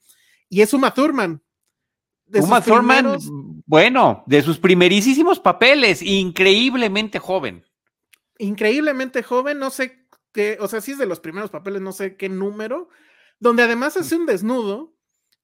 [0.48, 1.42] y es Uma Thurman.
[2.36, 3.18] Uma Thurman,
[3.66, 7.66] bueno, de sus primerísimos papeles, increíblemente joven
[8.38, 12.16] increíblemente joven, no sé qué, o sea, sí es de los primeros papeles, no sé
[12.16, 12.90] qué número,
[13.40, 14.96] donde además hace un desnudo,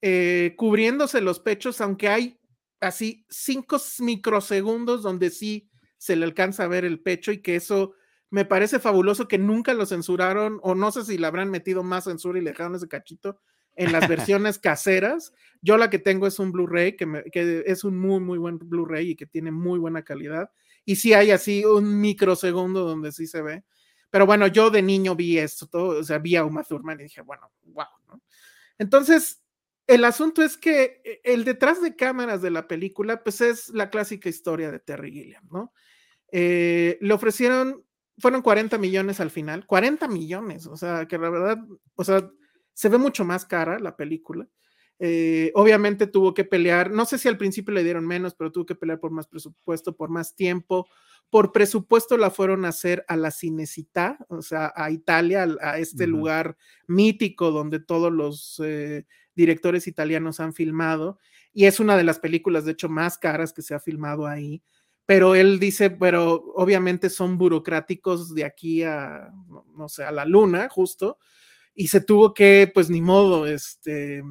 [0.01, 2.39] eh, cubriéndose los pechos, aunque hay
[2.79, 7.93] así cinco microsegundos donde sí se le alcanza a ver el pecho y que eso
[8.31, 12.05] me parece fabuloso que nunca lo censuraron o no sé si le habrán metido más
[12.05, 13.39] censura y le dejaron ese cachito
[13.75, 15.33] en las versiones caseras.
[15.61, 19.11] Yo la que tengo es un Blu-ray que, que, es un muy, muy buen Blu-ray
[19.11, 20.49] y que tiene muy buena calidad
[20.85, 23.63] y sí hay así un microsegundo donde sí se ve.
[24.09, 27.03] Pero bueno, yo de niño vi esto, todo, o sea, vi a Uma Thurman y
[27.03, 28.21] dije, bueno, wow, ¿no?
[28.77, 29.41] Entonces,
[29.87, 33.89] el asunto es que eh, el detrás de cámaras de la película, pues es la
[33.89, 35.73] clásica historia de Terry Gilliam, ¿no?
[36.31, 37.85] Eh, le ofrecieron,
[38.17, 41.57] fueron 40 millones al final, 40 millones, o sea, que la verdad,
[41.95, 42.29] o sea,
[42.73, 44.47] se ve mucho más cara la película.
[45.03, 48.67] Eh, obviamente tuvo que pelear, no sé si al principio le dieron menos, pero tuvo
[48.67, 50.87] que pelear por más presupuesto, por más tiempo.
[51.31, 56.05] Por presupuesto la fueron a hacer a la Cinecita, o sea, a Italia, a, este
[56.05, 61.17] lugar mítico donde todos los eh, directores italianos han filmado.
[61.51, 64.61] Y es una de las películas, de hecho, más caras que se ha filmado ahí.
[65.07, 69.31] Pero él dice, pero obviamente son burocráticos de aquí a,
[69.75, 71.17] no sé, a la luna, justo.
[71.73, 74.21] Y se tuvo que, pues ni modo, este,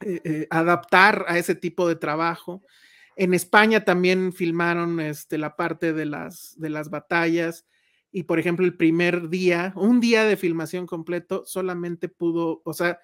[0.00, 2.62] eh, eh, adaptar a ese tipo de trabajo.
[3.16, 7.66] En España también filmaron este, la parte de las, de las batallas
[8.12, 12.98] y, por ejemplo, el primer día, un día de filmación completo, solamente pudo, o sea,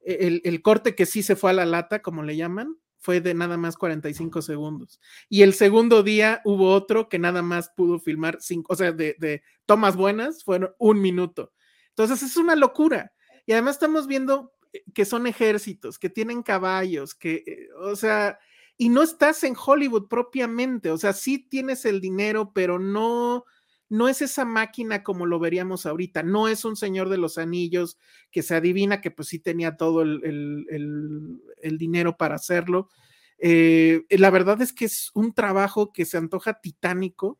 [0.00, 3.20] e, el, el, corte que sí se fue a la lata, como le llaman, fue
[3.20, 5.00] de nada más 45 segundos.
[5.28, 9.16] Y el segundo día hubo otro que nada más pudo filmar cinco, o sea, de,
[9.18, 11.52] de tomas buenas, fueron un minuto.
[11.90, 13.12] Entonces es una locura.
[13.44, 14.52] Y además estamos viendo
[14.94, 18.38] que son ejércitos, que tienen caballos, que, eh, o sea,
[18.76, 23.44] y no estás en Hollywood propiamente, o sea, sí tienes el dinero, pero no,
[23.88, 27.98] no es esa máquina como lo veríamos ahorita, no es un señor de los anillos
[28.30, 30.20] que se adivina que pues sí tenía todo el,
[31.60, 32.88] el, dinero para hacerlo.
[33.38, 37.38] Eh, la verdad es que es un trabajo que se antoja titánico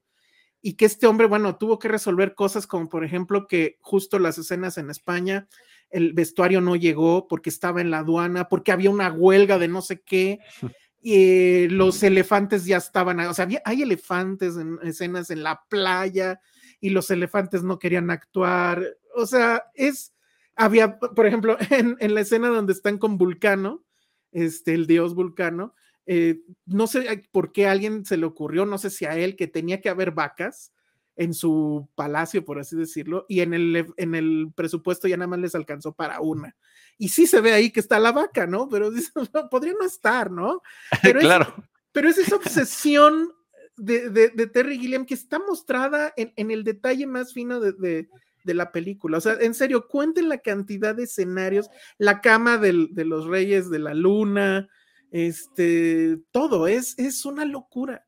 [0.61, 4.39] y que este hombre, bueno, tuvo que resolver cosas como por ejemplo que justo las
[4.39, 5.49] escenas en España
[5.91, 9.83] el vestuario no llegó porque estaba en la aduana, porque había una huelga de no
[9.83, 10.41] sé qué.
[11.03, 16.41] eh, los elefantes ya estaban, o sea, había, hay elefantes en escenas en la playa
[16.81, 20.15] y los elefantes no querían actuar, o sea, es,
[20.55, 23.85] había, por ejemplo, en, en la escena donde están con Vulcano,
[24.33, 25.75] este, el dios Vulcano,
[26.07, 29.37] eh, no sé por qué a alguien se le ocurrió, no sé si a él,
[29.37, 30.73] que tenía que haber vacas
[31.19, 35.41] en su palacio, por así decirlo, y en el, en el presupuesto ya nada más
[35.41, 36.57] les alcanzó para una.
[36.97, 38.69] Y sí se ve ahí que está la vaca, ¿no?
[38.69, 38.91] Pero
[39.51, 40.63] podría no estar, ¿no?
[41.03, 41.55] Pero claro.
[41.59, 43.33] Es, pero es esa obsesión
[43.77, 47.73] de, de, de, Terry Gilliam que está mostrada en, en el detalle más fino de,
[47.73, 49.19] de, la película.
[49.19, 53.69] O sea, en serio, cuenten la cantidad de escenarios, la cama del, de los reyes
[53.69, 54.69] de la luna,
[55.11, 58.08] este, todo, es, es una locura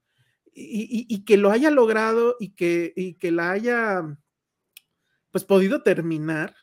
[0.54, 4.18] y, que lo haya logrado y que, y que la haya
[5.30, 6.54] pues podido terminar,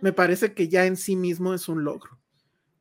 [0.00, 2.20] me parece que ya en sí mismo es un logro,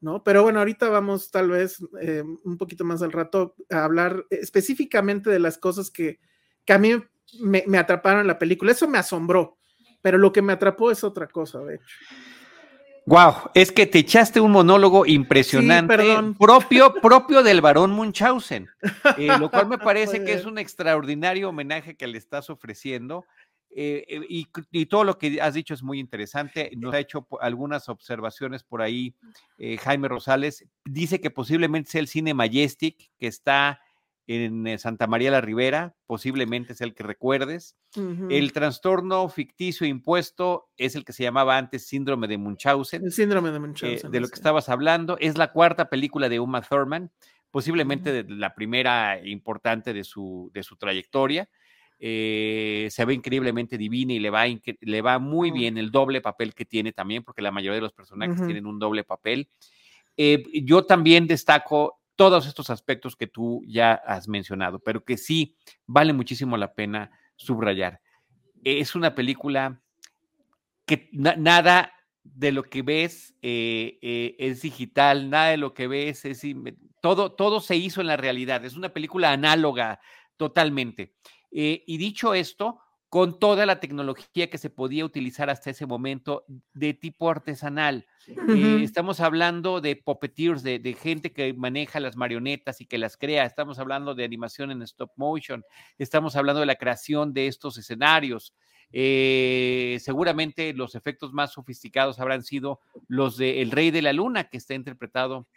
[0.02, 0.24] ¿no?
[0.24, 5.30] Pero bueno, ahorita vamos tal vez eh, un poquito más al rato a hablar específicamente
[5.30, 6.20] de las cosas que,
[6.66, 6.94] que a mí
[7.40, 8.72] me, me, atraparon en la película.
[8.72, 9.58] Eso me asombró,
[10.02, 11.96] pero lo que me atrapó es otra cosa, de hecho.
[13.08, 15.96] Wow, es que te echaste un monólogo impresionante,
[16.38, 18.68] propio, propio del varón Munchausen,
[19.18, 23.24] eh, lo cual me parece que es un extraordinario homenaje que le estás ofreciendo.
[23.74, 26.70] Eh, eh, y, y, todo lo que has dicho es muy interesante.
[26.76, 29.16] Nos ha hecho algunas observaciones por ahí
[29.80, 30.66] Jaime Rosales.
[30.84, 33.80] Dice que posiblemente sea el cine Majestic que está
[34.28, 37.78] en eh, Santa María la Ribera, posiblemente es el que recuerdes.
[37.96, 38.28] Uh -huh.
[38.30, 43.06] El trastorno ficticio impuesto es el que se llamaba antes síndrome de Munchausen.
[43.06, 44.08] El síndrome de Munchausen.
[44.08, 45.18] Eh, de lo que estabas hablando.
[45.20, 47.10] Es la cuarta película de Uma Thurman,
[47.52, 48.28] posiblemente uh -huh.
[48.28, 51.50] de la primera importante de su, de su trayectoria.
[52.00, 55.58] Eh, se ve increíblemente divina y le va, le va muy uh -huh.
[55.58, 58.78] bien el doble papel que tiene también, porque la mayoría de los personajes tienen un
[58.78, 59.48] doble papel.
[60.18, 65.56] Eh, yo también destaco todos estos aspectos que tú ya has mencionado, pero que sí
[65.86, 68.02] vale muchísimo la pena subrayar.
[68.64, 69.82] Es una película
[70.86, 75.88] que na nada de lo que ves eh, eh, es digital, nada de lo que
[75.88, 76.42] ves es
[77.02, 78.66] todo, todo se hizo en la realidad.
[78.66, 80.02] Es una película análoga
[80.36, 81.14] totalmente.
[81.52, 82.80] Eh, y dicho esto,
[83.18, 88.06] con toda la tecnología que se podía utilizar hasta ese momento de tipo artesanal.
[88.28, 88.80] Uh -huh.
[88.80, 93.18] eh, estamos hablando de puppeteers, de, de, gente que maneja las marionetas y que las
[93.18, 93.44] crea.
[93.44, 95.66] Estamos hablando de animación en stop motion.
[95.98, 98.54] Estamos hablando de la creación de estos escenarios.
[98.92, 104.44] Eh, seguramente los efectos más sofisticados habrán sido los de El Rey de la Luna,
[104.44, 105.48] que está interpretado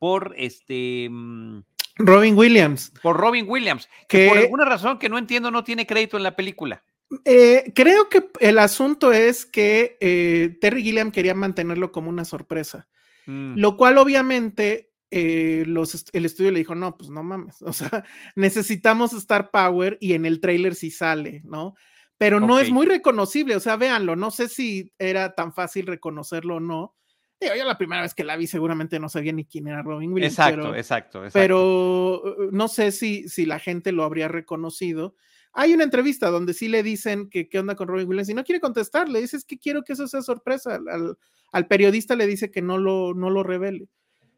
[0.00, 1.06] por este.
[1.08, 1.60] Mmm,
[1.96, 2.92] Robin Williams.
[3.02, 6.22] Por Robin Williams, que, que por alguna razón que no entiendo no tiene crédito en
[6.22, 6.82] la película.
[7.24, 12.88] Eh, creo que el asunto es que eh, Terry Gilliam quería mantenerlo como una sorpresa,
[13.26, 13.56] mm.
[13.56, 18.04] lo cual obviamente eh, los, el estudio le dijo, no, pues no mames, o sea,
[18.34, 21.74] necesitamos Star Power y en el trailer sí sale, ¿no?
[22.16, 22.66] Pero no okay.
[22.66, 26.94] es muy reconocible, o sea, véanlo, no sé si era tan fácil reconocerlo o no,
[27.40, 30.32] yo la primera vez que la vi seguramente no sabía ni quién era Robin Williams.
[30.34, 31.38] Exacto, pero, exacto, exacto.
[31.38, 35.14] Pero uh, no sé si, si la gente lo habría reconocido.
[35.52, 38.44] Hay una entrevista donde sí le dicen que qué onda con Robin Williams y no
[38.44, 40.74] quiere contestar, le dices que quiero que eso sea sorpresa.
[40.74, 41.16] Al,
[41.52, 43.88] al periodista le dice que no lo, no lo revele.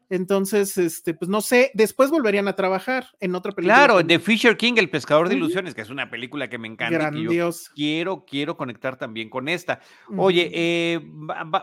[0.09, 3.75] Entonces, este, pues no sé, después volverían a trabajar en otra película.
[3.75, 6.97] Claro, The Fisher King, El Pescador de Ilusiones, que es una película que me encanta.
[6.97, 7.71] Grandiosa.
[7.75, 9.81] quiero, quiero conectar también con esta.
[10.15, 11.01] Oye, eh,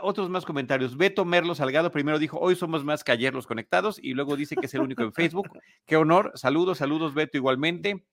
[0.03, 0.97] otros más comentarios.
[0.97, 4.57] Beto Merlo Salgado primero dijo, hoy somos más que ayer los conectados, y luego dice
[4.57, 5.49] que es el único en Facebook.
[5.87, 6.33] Qué honor.
[6.35, 8.05] Saludos, saludos, Beto, igualmente.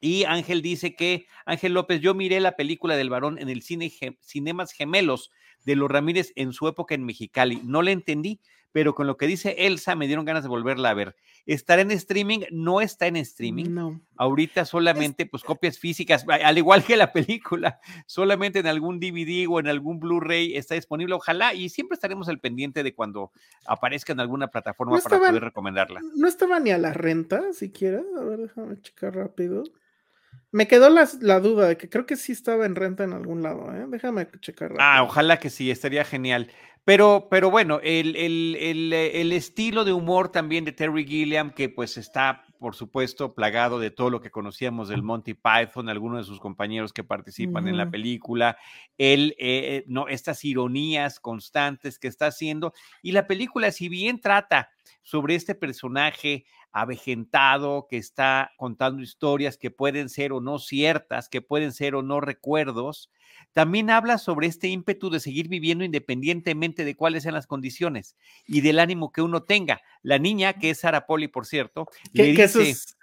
[0.00, 3.90] Y Ángel dice que, Ángel López, yo miré la película del varón en el cine
[4.20, 5.30] Cinemas Gemelos
[5.64, 7.60] de los Ramírez en su época en Mexicali.
[7.64, 8.40] No le entendí,
[8.74, 11.14] pero con lo que dice Elsa me dieron ganas de volverla a ver.
[11.46, 12.40] ¿Estará en streaming?
[12.50, 13.66] No está en streaming.
[13.72, 14.00] No.
[14.16, 19.60] Ahorita solamente pues copias físicas, al igual que la película, solamente en algún DVD o
[19.60, 21.14] en algún Blu-ray está disponible.
[21.14, 23.30] Ojalá y siempre estaremos al pendiente de cuando
[23.64, 26.00] aparezca en alguna plataforma no para estaba, poder recomendarla.
[26.16, 28.02] No estaba ni a la renta siquiera.
[28.18, 29.62] A ver, déjame checar rápido.
[30.54, 33.42] Me quedó la, la, duda de que creo que sí estaba en renta en algún
[33.42, 33.86] lado, ¿eh?
[33.88, 34.68] Déjame checar.
[34.68, 34.86] Rápido.
[34.86, 36.48] Ah, ojalá que sí, estaría genial.
[36.84, 41.70] Pero, pero bueno, el, el, el, el, estilo de humor también de Terry Gilliam, que
[41.70, 46.24] pues está, por supuesto, plagado de todo lo que conocíamos del Monty Python, algunos de
[46.24, 47.70] sus compañeros que participan uh -huh.
[47.70, 48.56] en la película,
[48.96, 52.74] él, eh, no, estas ironías constantes que está haciendo.
[53.02, 54.70] Y la película, si bien trata
[55.02, 61.40] sobre este personaje avejentado, que está contando historias que pueden ser o no ciertas, que
[61.40, 63.12] pueden ser o no recuerdos.
[63.52, 68.60] También habla sobre este ímpetu de seguir viviendo independientemente de cuáles sean las condiciones y
[68.60, 69.82] del ánimo que uno tenga.
[70.02, 72.96] La niña, que es Sara Poli, por cierto, le dice, es,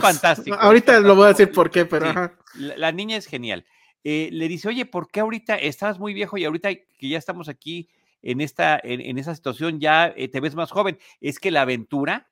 [0.00, 0.56] fantástico.
[0.56, 2.32] Ahorita lo voy a decir por qué, pero...
[2.54, 3.66] la, niña es genial.
[4.04, 7.48] Eh, le dice, oye, ¿por qué ahorita estabas muy viejo y ahorita que ya estamos
[7.48, 7.88] aquí
[8.22, 10.96] en esta, en, esa situación ya eh, te ves más joven?
[11.20, 12.28] Es que la aventura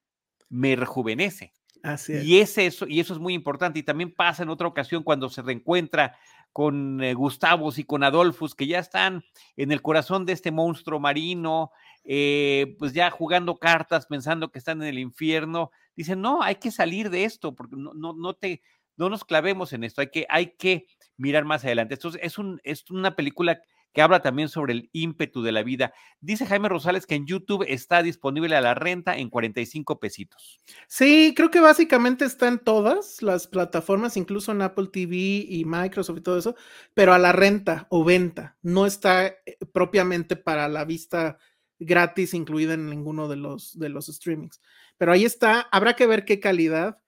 [0.48, 1.52] me rejuvenece.
[1.82, 3.78] Así Y, eso, y eso es muy importante.
[3.78, 6.16] Y también pasa en otra ocasión cuando se reencuentra
[6.52, 9.24] con eh, Gustavos y con Adolfus, que ya están
[9.56, 11.72] en el corazón de este monstruo marino,
[12.04, 15.72] eh, pues ya jugando cartas, pensando que están en el infierno.
[15.96, 18.62] Dicen, no, hay que salir de esto, porque no, no, no te,
[18.96, 21.94] no nos clavemos en esto, hay que, hay que mirar más adelante.
[21.94, 23.60] Esto es, un, es una película
[23.94, 25.94] que habla también sobre el ímpetu de la vida.
[26.20, 30.60] Dice Jaime Rosales que en YouTube está disponible a la renta en 45 pesitos.
[30.88, 36.18] Sí, creo que básicamente está en todas las plataformas, incluso en Apple TV y Microsoft
[36.18, 36.56] y todo eso,
[36.92, 38.58] pero a la renta o venta.
[38.62, 41.38] No está eh, propiamente para la vista
[41.78, 44.60] gratis incluida en ninguno de los, de los streamings.
[44.98, 46.98] Pero ahí está, habrá que ver qué calidad.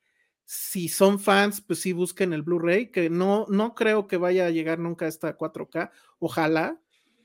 [0.46, 4.50] Si son fans, pues sí busquen el Blu-ray, que no, no creo que vaya a
[4.50, 6.80] llegar nunca a esta 4K, ojalá,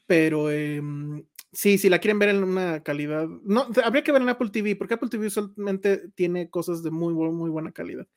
[0.07, 4.29] pero em, sí, si la quieren ver en una calidad, no, habría que ver en
[4.29, 8.07] Apple TV, porque Apple TV solamente tiene cosas de muy, muy buena calidad.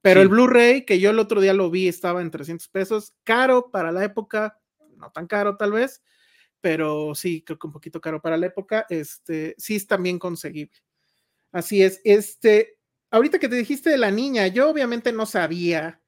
[0.00, 3.70] Pero el Blu-ray, que yo el otro día lo vi, estaba en 300 pesos, caro
[3.70, 4.58] para la época,
[4.96, 6.02] no tan caro tal vez,
[6.62, 10.80] pero sí, creo que un poquito caro para la época, este, sí es también conseguible.
[11.52, 12.73] Así es, este,
[13.14, 16.00] ahorita que te dijiste de la niña, yo obviamente no sabía,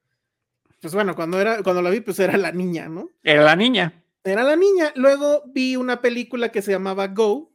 [0.81, 3.09] pues bueno, cuando, era, cuando la vi, pues era la niña, ¿no?
[3.23, 4.03] Era la niña.
[4.23, 4.91] Era la niña.
[4.95, 7.53] Luego vi una película que se llamaba Go,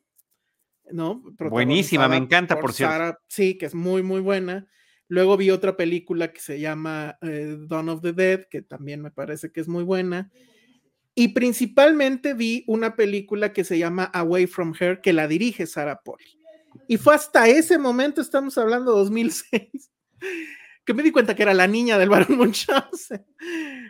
[0.91, 1.23] ¿no?
[1.39, 3.19] Buenísima, me encanta, por, cierto.
[3.29, 4.67] sí, que es muy, muy buena.
[5.09, 9.11] Luego vi otra película que se llama eh, Dawn of the Dead, que también me
[9.11, 10.31] parece que es muy buena.
[11.15, 16.01] Y principalmente vi una película que se llama Away from Her, que la dirige Sarah
[16.03, 16.42] Polly.
[16.89, 19.91] Y fue hasta ese momento, estamos hablando de 2006,
[20.85, 23.25] que me di cuenta que era la niña del Baron Munchausen.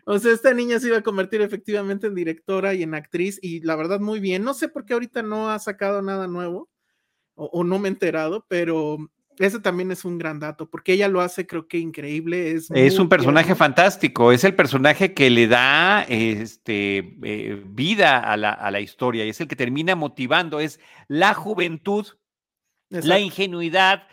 [0.04, 3.60] O sea, esta niña se iba a convertir efectivamente en directora y en actriz, y
[3.60, 4.44] la verdad, muy bien.
[4.44, 6.68] No sé por qué ahorita no ha sacado nada nuevo,
[7.34, 8.98] o, o no me he enterado, pero
[9.38, 12.52] ese también es un gran dato, porque ella lo hace, creo que increíble.
[12.52, 18.36] Es, es un personaje fantástico, es el personaje que le da este, eh, vida a
[18.36, 22.06] la, a la, historia, y es el que termina motivando, es la juventud,
[22.92, 24.06] la ingenuidad,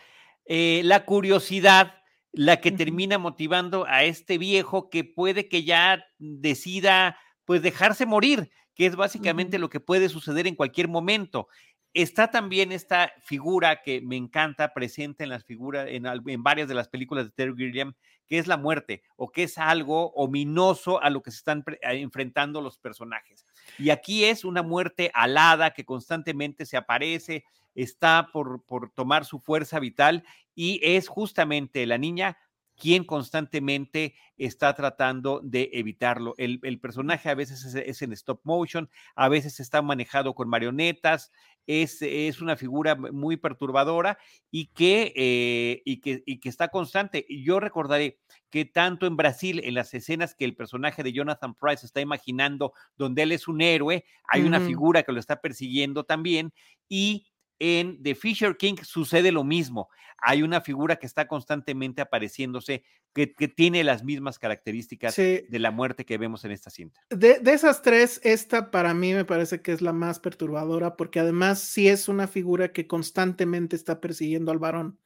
[0.46, 1.94] eh, la curiosidad,
[2.32, 8.50] la que termina motivando a este viejo que puede que ya decida pues dejarse morir,
[8.74, 11.48] que es básicamente lo que puede suceder en cualquier momento.
[11.92, 16.04] Está también esta figura que me encanta, presente en las figuras, en,
[16.44, 17.94] varias de las películas de Terry Gilliam,
[18.28, 22.60] que es la muerte, o que es algo ominoso a lo que se están enfrentando
[22.60, 23.44] los personajes.
[23.76, 29.40] Y aquí es una muerte alada que constantemente se aparece, está por, por tomar su
[29.40, 32.36] fuerza vital, y es justamente la niña
[32.80, 36.34] quien constantemente está tratando de evitarlo.
[36.38, 41.30] El, personaje a veces es, en stop motion, a veces está manejado con marionetas,
[41.66, 44.18] es, es una figura muy perturbadora
[44.50, 47.26] y que, eh, y, que, y que está constante.
[47.28, 51.84] Yo recordaré que tanto en Brasil, en las escenas que el personaje de Jonathan Price
[51.84, 56.54] está imaginando, donde él es un héroe, hay una figura que lo está persiguiendo también
[56.88, 57.29] y
[57.60, 59.88] en The Fisher King sucede lo mismo.
[60.18, 66.04] Hay una figura que está constantemente apareciéndose, que, tiene las mismas características de la muerte
[66.04, 67.00] que vemos en esta cinta.
[67.10, 71.60] De, esas tres, esta para mí me parece que es la más perturbadora, porque además
[71.60, 74.98] sí es una figura que constantemente está persiguiendo al varón.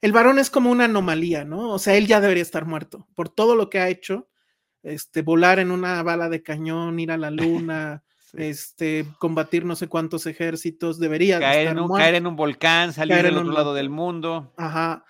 [0.00, 1.70] El varón es como una anomalía, ¿no?
[1.70, 4.28] O sea, él ya debería estar muerto por todo lo que ha hecho.
[4.82, 8.04] Este, volar en una bala de cañón, ir a la luna,
[8.36, 13.22] este, combatir no sé cuántos ejércitos, debería caer, en un, caer en un volcán, salir
[13.22, 14.52] del otro lado del mundo.
[14.56, 15.04] Ajá.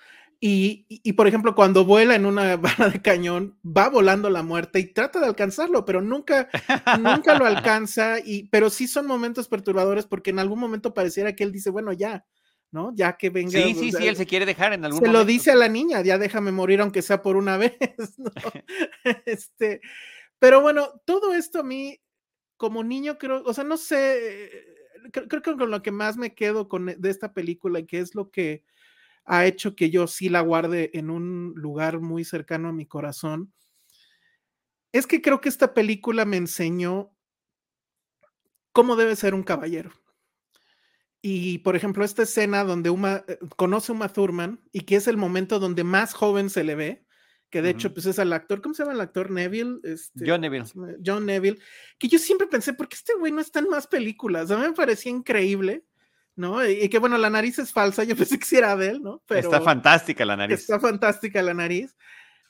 [0.46, 4.78] Y, y, por ejemplo, cuando vuela en una bala de cañón, va volando la muerte
[4.78, 6.50] y trata de alcanzarlo, pero nunca,
[6.98, 8.18] nunca lo alcanza.
[8.22, 11.94] Y, pero sí son momentos perturbadores porque en algún momento pareciera que él dice, bueno,
[11.94, 12.26] ya,
[12.70, 12.92] ¿no?
[12.94, 13.52] Ya que venga.
[13.52, 16.02] Sí, sí, sí, él se quiere dejar en algún se lo dice a la niña,
[16.02, 17.78] ya déjame morir aunque sea por una vez,
[18.18, 18.30] ¿no?
[19.24, 19.80] este,
[20.38, 21.98] pero bueno, todo esto a mí
[22.56, 24.50] como niño creo, o sea, no sé,
[25.12, 27.98] creo, que con lo que más me quedo con e, de esta película y que
[27.98, 28.64] es lo que
[29.24, 33.52] ha hecho que yo sí la guarde en un lugar muy cercano a mi corazón,
[34.92, 37.10] es que creo que esta película me enseñó
[38.72, 39.90] cómo debe ser un caballero.
[41.20, 45.08] Y por ejemplo, esta escena donde Uma eh, conoce a Uma Thurman y que es
[45.08, 47.06] el momento donde más joven se le ve,
[47.54, 47.94] que de hecho, Ujú.
[47.94, 49.30] pues es al actor, ¿cómo se llama el actor?
[49.30, 49.78] Neville.
[49.84, 50.64] Este, John Neville.
[51.06, 51.56] John Neville,
[52.00, 54.50] que yo siempre pensé, ¿por qué este güey no está en más películas?
[54.50, 55.84] A mí me parecía increíble,
[56.34, 56.68] ¿no?
[56.68, 59.02] Y, y que bueno, la nariz es falsa, yo pensé que sí era de él,
[59.04, 59.22] ¿no?
[59.28, 60.58] Pero Está fantástica la nariz.
[60.58, 61.96] está fantástica la nariz.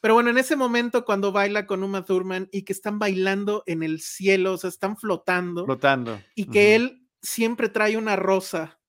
[0.01, 3.83] Pero bueno, en ese momento cuando baila con Uma Thurman y que están bailando en
[3.83, 6.19] el cielo, o sea, están flotando, Flotando.
[6.35, 6.85] y que Ujú.
[6.87, 8.81] él siempre trae una rosa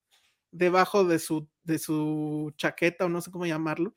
[0.51, 3.95] debajo de su, de su chaqueta o no sé cómo llamarlo,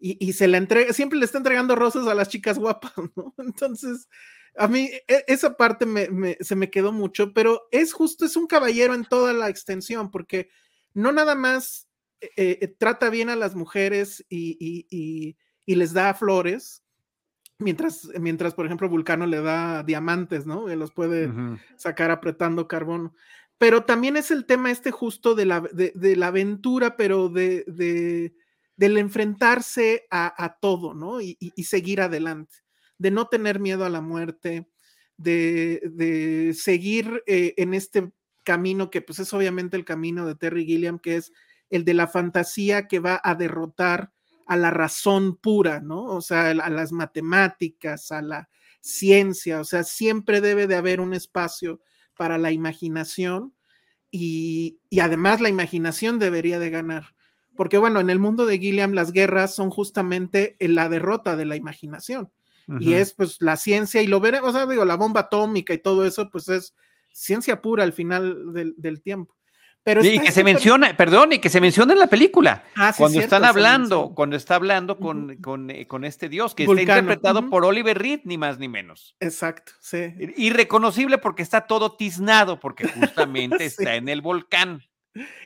[0.00, 3.34] y, y se la entrega, siempre le está entregando rosas a las chicas guapas, ¿no?
[3.38, 4.08] Entonces,
[4.56, 8.36] a mí e- esa parte me- me- se me quedó mucho, pero es justo, es
[8.36, 10.48] un caballero en toda la extensión, porque
[10.94, 11.86] no nada más
[12.20, 15.36] eh, eh, trata bien a las mujeres y, y- y-
[15.66, 16.82] y les da flores,
[17.58, 20.66] mientras, mientras, por ejemplo, Vulcano le da diamantes, ¿no?
[20.66, 21.30] Que los puede
[21.76, 23.14] sacar apretando carbono.
[23.58, 27.64] Pero también es el tema este justo de la, de, de la aventura, pero de,
[27.66, 28.34] de-
[28.80, 31.20] del enfrentarse a, todo, ¿no?
[31.20, 32.56] Y seguir adelante,
[32.96, 34.70] de no tener miedo a la muerte,
[35.18, 38.10] de, de seguir eh, en este
[38.42, 41.30] camino que pues es obviamente el camino de Terry Gilliam, que es
[41.68, 44.12] el de la fantasía que va a derrotar
[44.46, 46.04] a la razón pura, ¿no?
[46.04, 48.48] O sea, a las matemáticas, a la
[48.80, 51.82] ciencia, o sea, siempre debe de haber un espacio
[52.16, 53.54] para la imaginación
[54.10, 57.14] y, y además la imaginación debería de ganar.
[57.60, 61.44] Porque bueno, en el mundo de Gilliam las guerras son justamente en la derrota de
[61.44, 62.32] la imaginación
[62.78, 65.78] y es pues la ciencia y lo veremos, o sea, digo, la bomba atómica y
[65.78, 66.74] todo eso pues es
[67.12, 69.36] ciencia pura al final del, del tiempo.
[69.82, 72.64] Pero Y que se menciona, perdón, y que se menciona en la película.
[72.76, 75.40] Ah, sí, cuando cierto, están hablando, cuando está hablando con, Ujú.
[75.42, 77.50] con, eh, con este dios, que Vulcano, está interpretado ujú.
[77.50, 79.16] por Oliver Reed, ni más ni menos.
[79.20, 80.14] Exacto, sí.
[80.38, 82.84] Irreconocible porque está todo tiznado, porque
[83.28, 83.76] justamente Sí.
[83.82, 84.82] está en el volcán.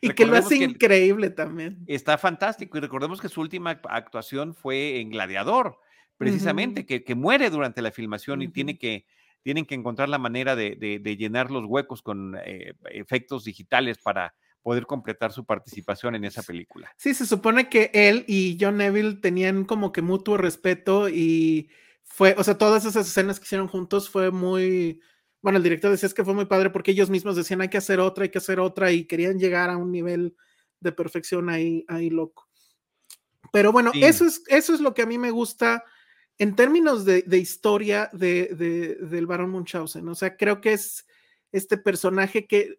[0.00, 1.78] Y que lo hace que- increíble también.
[1.86, 2.76] Está fantástico.
[2.76, 5.78] Y recordemos que su última act- actuación fue en Gladiador,
[6.18, 9.06] precisamente, que, que muere durante la filmación y tiene que,
[9.42, 13.98] tienen que encontrar la manera de, de- de llenar los huecos con eh, efectos digitales
[13.98, 16.90] para poder completar su participación en esa película.
[16.96, 21.68] Sí, se supone que él y John Neville tenían como que mutuo respeto y
[22.02, 25.00] fue, o sea, todas esas escenas que hicieron juntos fue muy,
[25.44, 27.76] bueno, el director decía es que fue muy padre porque ellos mismos decían hay que
[27.76, 30.34] hacer otra, hay que hacer otra y querían llegar a un nivel
[30.80, 32.48] de perfección ahí, ahí loco.
[33.52, 34.02] Pero bueno, Sí.
[34.02, 35.84] eso, es, eso es lo que a mí me gusta
[36.38, 40.08] en términos de, de historia de, de- del Barón Munchausen.
[40.08, 41.06] O sea, creo que es
[41.52, 42.78] este personaje que,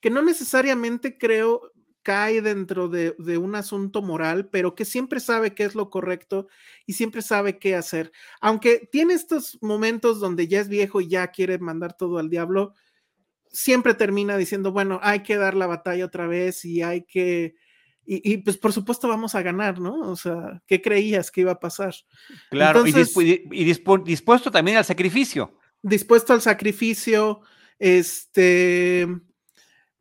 [0.00, 1.72] que no necesariamente creo
[2.04, 6.46] cae dentro de, de un asunto moral, pero que siempre sabe qué es lo correcto
[6.86, 8.12] y siempre sabe qué hacer.
[8.40, 12.74] Aunque tiene estos momentos donde ya es viejo y ya quiere mandar todo al diablo,
[13.50, 17.56] siempre termina diciendo, bueno, hay que dar la batalla otra vez y hay que...
[18.06, 19.98] Y, y, pues por supuesto vamos a ganar, ¿no?
[20.10, 21.94] O sea, ¿qué creías que iba a pasar?
[22.50, 25.58] Claro, y, Entonces- dispu- y dispu- dispuesto también al sacrificio.
[25.82, 27.40] dispuesto al sacrificio,
[27.78, 29.06] este,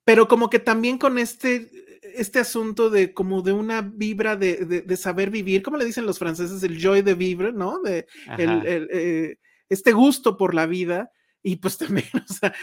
[0.04, 1.70] pero como que también con este,
[2.16, 6.06] este asunto de como de una vibra de, de- de saber vivir, como le dicen
[6.06, 7.80] los franceses, el joy de vivre, ¿no?
[7.82, 8.06] De
[8.38, 9.38] el- el, eh,
[9.70, 11.12] este gusto por la vida.
[11.46, 12.54] Y pues también, o sea,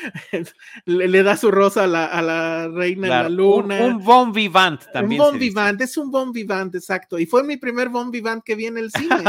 [0.86, 3.86] le, le da su rosa a la, a la reina Claro, en la un- luna.
[3.86, 5.18] Un, bon vivant Un también.
[5.20, 5.50] bon se dice.
[5.50, 7.18] vivant, es un bon vivant, exacto.
[7.18, 9.22] Y fue mi primer bon vivant que vi en el cine.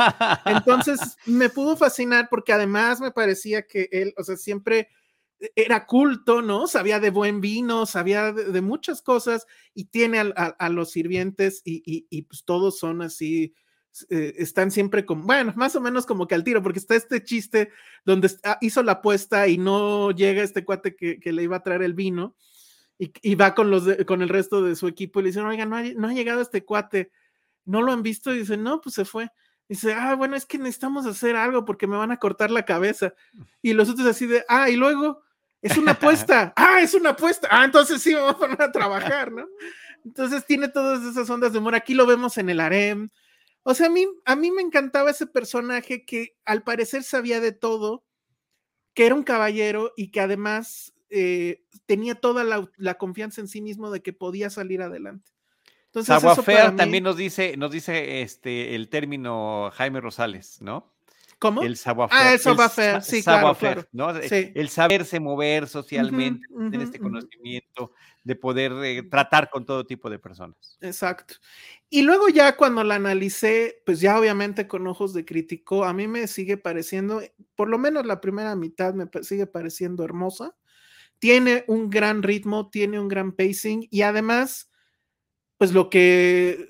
[0.45, 4.87] Entonces me pudo fascinar porque además me parecía que él, o sea, siempre
[5.55, 6.67] era culto, ¿no?
[6.67, 11.61] Sabía de buen vino, sabía de, de muchas cosas y tiene a, a los sirvientes
[11.65, 13.53] y, y- y, pues todos son así,
[14.09, 17.23] eh, están siempre como, bueno, más o menos como que al tiro, porque está este
[17.23, 17.71] chiste
[18.05, 21.63] donde está- hizo la apuesta y no llega este cuate que, que le iba a
[21.63, 22.35] traer el vino
[22.99, 25.45] y, y va con, los de- con el resto de su equipo y le dicen,
[25.45, 27.11] oiga, no ha, no ha llegado este cuate,
[27.65, 29.29] no lo han visto y dice, no, pues se fue.
[29.69, 33.13] Dice, ah, bueno, es que necesitamos hacer algo porque me van a cortar la cabeza.
[33.61, 35.21] Y los otros así de, ah, y luego,
[35.61, 36.53] es una apuesta.
[36.57, 37.47] ah, es una apuesta.
[37.51, 39.45] Ah, entonces sí, voy a poner a trabajar, ¿no?
[40.03, 41.75] Entonces tiene todas esas ondas de humor.
[41.75, 43.09] Aquí lo vemos en el harem.
[43.63, 47.51] O sea, a mí, a mí me encantaba ese personaje que al parecer sabía de
[47.51, 48.03] todo,
[48.95, 53.61] que era un caballero y que además eh, tenía toda la, la confianza en sí
[53.61, 55.31] mismo de que podía salir adelante.
[55.85, 60.90] Entonces, eso para mí- también nos dice, nos dice este el término Jaime Rosales, ¿no?
[61.41, 61.63] ¿Cómo?
[61.63, 62.21] El savoir-faire.
[62.21, 64.13] Ah, el savoir-faire, sa- sí, claro, savoir-faire, claro.
[64.13, 64.21] ¿no?
[64.21, 64.51] Sí.
[64.53, 70.07] El saberse mover socialmente, Ujú, tener este conocimiento de poder eh, tratar con todo tipo
[70.11, 70.77] de personas.
[70.81, 71.33] Exacto.
[71.89, 76.07] Y luego ya cuando la analicé, pues ya obviamente con ojos de crítico, a mí
[76.07, 77.23] me sigue pareciendo,
[77.55, 80.55] por lo menos la primera mitad me sigue pareciendo hermosa.
[81.17, 84.69] tiene un gran ritmo, tiene un gran pacing y además,
[85.57, 86.67] pues lo que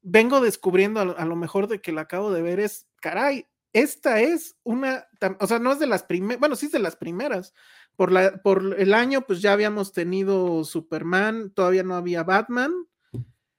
[0.00, 4.56] vengo descubriendo a, lo mejor de que la acabo de ver es, caray, esta es
[4.62, 5.06] una,
[5.40, 7.54] o sea, no es de las primeras, bueno, sí es de las primeras.
[7.96, 12.72] Por, la, por el año, pues ya habíamos tenido Superman, todavía no había Batman,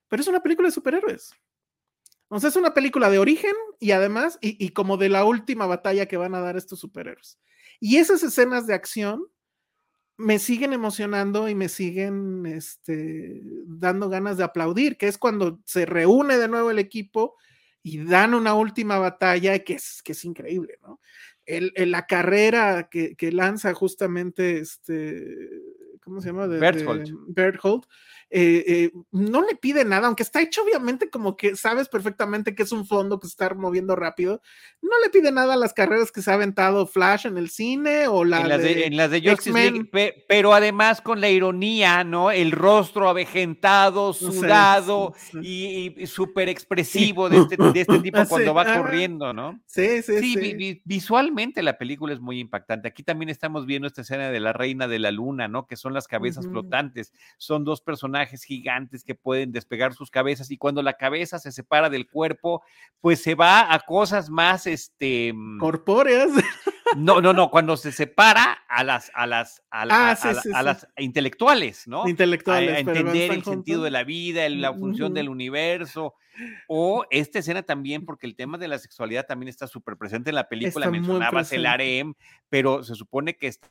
[0.07, 1.33] pero es una película de superhéroes.
[2.29, 6.07] O sea, es una película de origen y además, y, como de la última batalla
[6.07, 7.39] que van a dar estos superhéroes.
[7.79, 9.27] Y esas escenas de acción
[10.17, 15.85] me siguen emocionando y me siguen este, dando ganas de aplaudir, que es cuando se
[15.85, 17.35] reúne de nuevo el equipo
[17.83, 20.99] y dan una última batalla que es, que es increíble, ¿no?
[21.45, 25.49] El, la carrera que, que, lanza justamente este,
[26.01, 26.47] ¿cómo se llama?
[26.47, 26.59] De,
[27.27, 27.85] Berthold.
[28.35, 32.63] Eh, eh, no le pide nada, aunque está hecho obviamente como que sabes perfectamente que
[32.63, 34.41] es un fondo que se está moviendo rápido,
[34.81, 38.07] no le pide nada a las carreras que se ha aventado Flash en el cine
[38.07, 39.87] o la en las de, en las de Justice
[40.27, 42.31] pero además con la ironía, ¿no?
[42.31, 49.31] El rostro avejentado, sudado y, súper expresivo de este, de este tipo cuando va corriendo,
[49.31, 49.61] ¿no?
[49.67, 50.81] Sí, sí, sí.
[50.85, 52.87] visualmente la película es muy impactante.
[52.87, 55.67] Aquí también estamos viendo esta escena de la reina de la luna, ¿no?
[55.67, 57.13] Que son las cabezas flotantes.
[57.37, 61.89] Son dos personajes gigantes que pueden despegar sus cabezas y cuando la cabeza se separa
[61.89, 62.63] del cuerpo,
[63.01, 65.31] pues se va a cosas más, este...
[65.33, 66.29] Mm, Corpóreas.
[66.95, 72.07] No, no, no, cuando se separa a las, a las, a, ah, las intelectuales, ¿no?
[72.07, 72.75] Intelectuales.
[72.75, 76.13] A, entender el sentido de la vida, la función del universo.
[76.67, 80.35] O esta escena también, porque el tema de la sexualidad también está súper presente en
[80.35, 80.89] la película.
[80.89, 82.13] Mencionabas el harem,
[82.49, 83.69] pero se supone que está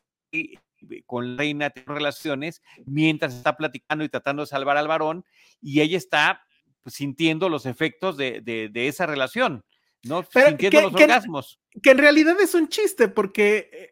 [1.06, 5.24] con Reina tiene relaciones mientras está platicando y tratando de salvar al varón
[5.60, 6.42] y ella está
[6.82, 9.64] pues, sintiendo los efectos de, de, esa relación,
[10.02, 10.24] ¿no?
[10.24, 11.60] sintiendo los orgasmos.
[11.82, 13.90] Que en realidad es un chiste porque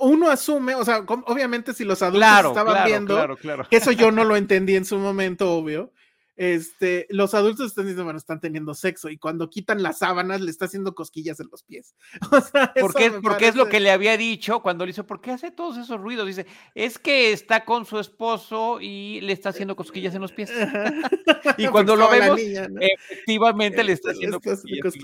[0.00, 3.36] uno asume, o sea, obviamente si los adultos estaban viendo,
[3.70, 5.92] eso yo no lo entendí en su momento, obvio,
[6.40, 10.50] este, los adultos están diciendo, bueno, están teniendo sexo y cuando quitan las sábanas le
[10.50, 11.94] está haciendo cosquillas en los pies.
[12.32, 15.32] O sea, porque, porque es lo que le había dicho cuando le dice, ¿por qué
[15.32, 16.26] hace todos esos ruidos?
[16.26, 20.50] Dice, es que está con su esposo y le está haciendo cosquillas en los pies.
[21.58, 24.94] y cuando lo vemos, efectivamente le está haciendo cosquillas.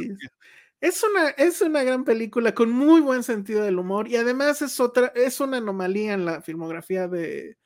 [0.80, 4.80] Es una, es una gran película con muy buen sentido del humor y además es
[4.80, 7.58] otra, es una anomalía en la filmografía de,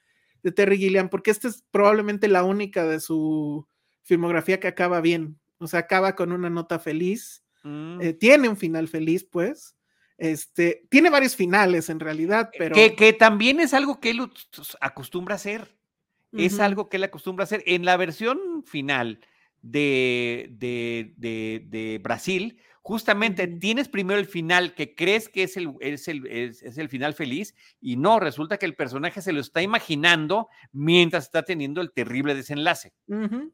[0.42, 3.66] de Terry Gilliam, porque esta es probablemente la única de su
[4.02, 5.38] filmografía que acaba bien.
[5.58, 7.44] O sea, acaba con una nota feliz.
[7.62, 8.00] Mm.
[8.00, 9.76] Eh, tiene un final feliz, pues.
[10.16, 12.74] Este, tiene varios finales en realidad, pero.
[12.74, 14.30] Que, también es algo que él
[14.80, 15.76] acostumbra a hacer.
[16.32, 17.62] Es algo que él acostumbra a hacer.
[17.66, 19.20] En la versión final
[19.62, 22.60] de, de, de, de Brasil,
[22.90, 27.14] justamente tienes primero el final que crees que es el, es el, es, el, final
[27.14, 31.92] feliz y no, resulta que el personaje se lo está imaginando mientras está teniendo el
[31.92, 32.92] terrible desenlace.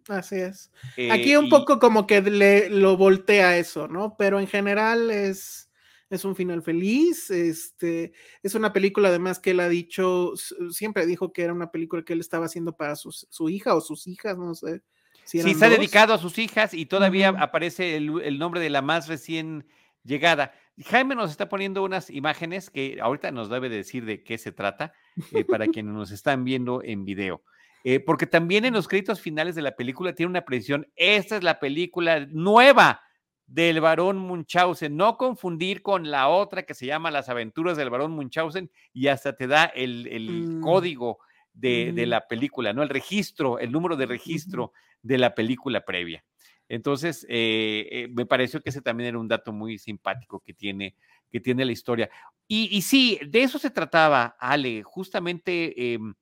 [0.09, 0.71] así es.
[1.11, 4.17] Aquí eh, un poco como que le, lo voltea eso, ¿no?
[4.17, 5.71] Pero en general es,
[6.09, 8.13] es un final feliz, este,
[8.43, 10.33] es una película además que él ha dicho,
[10.71, 14.07] siempre dijo que era una película que él estaba haciendo para su hija o sus
[14.07, 14.81] hijas, no sé
[15.27, 19.67] sí, está dedicado a sus hijas y todavía aparece el, nombre de la más recién
[20.03, 20.53] llegada.
[20.85, 24.93] Jaime nos está poniendo unas imágenes que ahorita nos debe decir de qué se trata
[25.33, 27.43] eh, para quienes nos están viendo en video.
[27.85, 30.89] Eh, porque también en los créditos finales de la película tiene una presión.
[30.97, 33.01] Esta es la película nueva
[33.47, 34.97] del varón Munchausen.
[34.97, 39.37] No confundir con la otra que se llama Las aventuras del varón Munchausen y hasta
[39.37, 40.61] te da el, mm.
[40.63, 41.19] código
[41.57, 42.83] de, de, la película, ¿no?
[42.83, 46.25] El registro, el número de registro de la película previa.
[46.69, 50.97] Entonces, eh, eh, me pareció que ese también era un dato muy simpático que tiene,
[51.31, 52.11] que tiene la historia.
[52.49, 54.83] Y, sí, de eso se trataba, Ale.
[54.85, 56.15] Justamente em,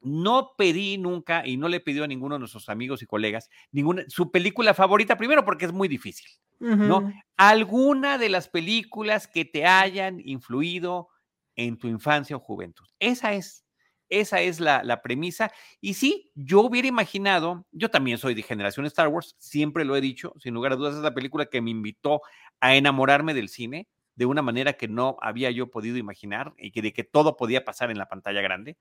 [0.00, 4.04] no pedí nunca y no le pidió a ninguno de nuestros amigos y colegas ninguna,
[4.06, 7.12] su película favorita, primero porque es muy difícil, ¿no?
[7.36, 11.08] Alguna de las películas que te hayan influido
[11.56, 12.86] en tu infancia o juventud.
[13.00, 13.64] Esa es.
[14.08, 15.52] Esa es la, premisa.
[15.80, 20.00] Y sí, yo hubiera imaginado, yo también soy de generación Star Wars, siempre lo he
[20.00, 22.22] dicho, sin lugar a dudas es la película que me invitó
[22.60, 23.86] a enamorarme del cine
[24.18, 27.64] de una manera que no había yo podido imaginar y que de que todo podía
[27.64, 28.76] pasar en la pantalla grande.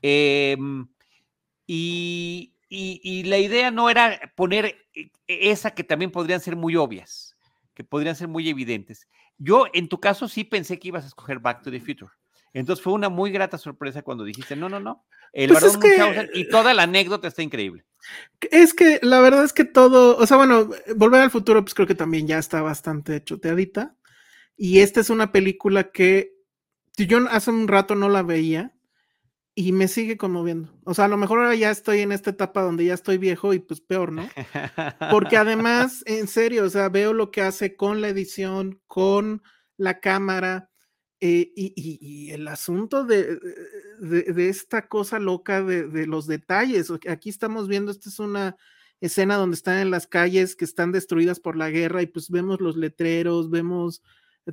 [0.00, 0.88] Em,
[1.66, 7.36] y, y, la idea no era poner e, esa que también podrían ser muy obvias,
[7.74, 9.06] que podrían ser muy evidentes.
[9.36, 12.10] Yo, en tu caso, sí pensé que ibas a escoger Back to the Future.
[12.52, 15.78] Entonces fue una muy grata sorpresa cuando dijiste, no, no, no, el pues
[16.34, 17.84] y toda la anécdota está increíble.
[18.50, 21.86] Es que la verdad es que todo, o sea, bueno, Volver al Futuro, pues creo
[21.86, 23.96] que también ya está bastante choteadita.
[24.56, 26.34] Y esta es una película que
[26.98, 28.74] yo hace un rato no la veía.
[29.54, 30.70] y me sigue conmoviendo.
[30.84, 33.52] O sea, a lo mejor ahora ya estoy en esta etapa donde ya estoy viejo
[33.52, 34.28] y pues peor, ¿no?
[35.10, 39.42] Porque además, en serio, o sea, veo lo que hace con la edición, con
[39.76, 40.71] la cámara
[41.24, 43.38] eh, y, el asunto de,
[44.00, 46.92] de, esta cosa loca de, de, los detalles.
[47.08, 48.56] Aquí estamos viendo, esta es una
[49.00, 52.60] escena donde están en las calles que están destruidas por la guerra y pues vemos
[52.60, 54.02] los letreros, vemos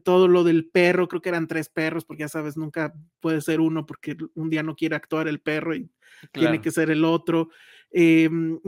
[0.04, 3.62] todo lo del perro, creo que eran tres perros, porque ya sabes, nunca puede ser
[3.62, 5.90] uno porque un día no quiere actuar el perro y
[6.32, 7.50] tiene que ser el otro.
[7.90, 8.60] Em,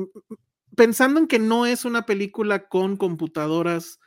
[0.76, 4.00] pensando en que no es una película con computadoras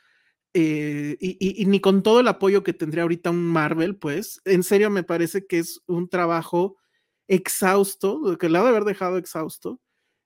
[0.57, 4.89] eh, y, ni con todo el apoyo que tendría ahorita un Marvel, pues, en serio
[4.89, 6.77] me parece que es un trabajo
[7.27, 9.81] exhausto, que le ha de haber dejado exhausto.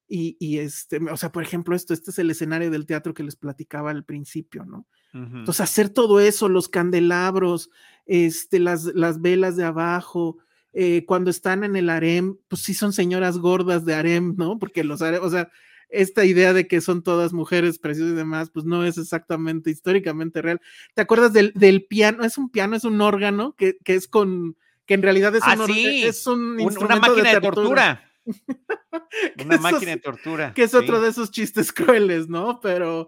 [0.07, 3.23] Y, y, este, o sea, por ejemplo, esto, este es el escenario del teatro que
[3.23, 4.87] les platicaba al principio, ¿no?
[5.11, 7.71] Entonces, hacer todo eso, los candelabros,
[8.05, 10.37] este, las, las velas de abajo,
[10.73, 14.59] eh, cuando están en el harem, pues sí son señoras gordas de harem, ¿no?
[14.59, 15.49] Porque los harem, o sea,
[15.89, 20.41] esta idea de que son todas mujeres preciosas y demás, pues no es exactamente históricamente
[20.41, 20.61] real.
[20.93, 22.23] ¿Te acuerdas del, del piano?
[22.23, 25.55] Es un piano, es un órgano que, que es con, que en realidad es, ah,
[25.59, 26.03] un, sí.
[26.03, 28.11] es un, una máquina de tortura.
[29.45, 30.53] una máquina de tortura.
[30.53, 32.59] Que es otro de esos chistes crueles, ¿no?
[32.59, 33.07] Pero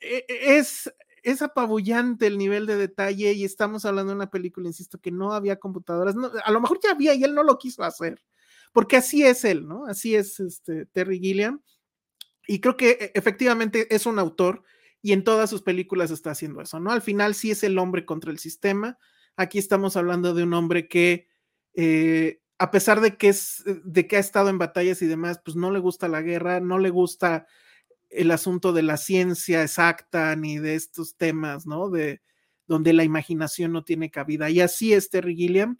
[0.00, 0.92] e, e, es,
[1.22, 5.32] es apabullante el nivel de detalle y estamos hablando de una película, insisto, que no
[5.32, 8.22] había computadoras, a lo mejor ya había y él no lo quiso hacer,
[8.72, 9.86] porque así es él, ¿no?
[9.86, 11.60] Así es este Terry Gilliam.
[12.48, 14.64] Y creo que e, efectivamente es un autor
[15.02, 16.90] y en todas sus películas está haciendo eso, ¿no?
[16.90, 18.98] Al final sí es el hombre contra el sistema.
[19.36, 21.28] Aquí estamos hablando de un hombre que,
[21.74, 25.56] eh, a pesar de que, es, de que ha estado en batallas y demás, pues
[25.56, 27.46] no le gusta la guerra, no le gusta
[28.08, 31.90] el asunto de la ciencia exacta ni de estos temas, ¿no?
[31.90, 32.22] De
[32.66, 34.48] donde la imaginación no tiene cabida.
[34.48, 35.78] Y así es Terry Gilliam.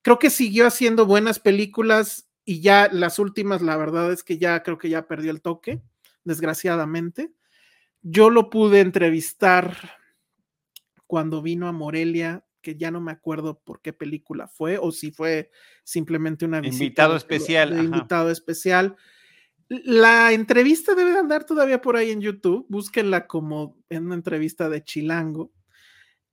[0.00, 4.62] Creo que siguió haciendo buenas películas y ya las últimas, la verdad es que ya
[4.62, 5.82] creo que ya perdió el toque,
[6.24, 7.32] desgraciadamente.
[8.02, 9.76] Yo lo pude entrevistar
[11.06, 15.10] cuando vino a Morelia, que ya no me acuerdo por qué película fue o si
[15.10, 15.50] fue
[15.84, 16.84] simplemente una visita.
[16.84, 17.84] Invitado especial.
[17.84, 18.96] invitado especial
[19.68, 22.66] la entrevista debe andar todavía por ahí en YouTube.
[22.68, 25.52] Búsquenla como en una entrevista de Chilango.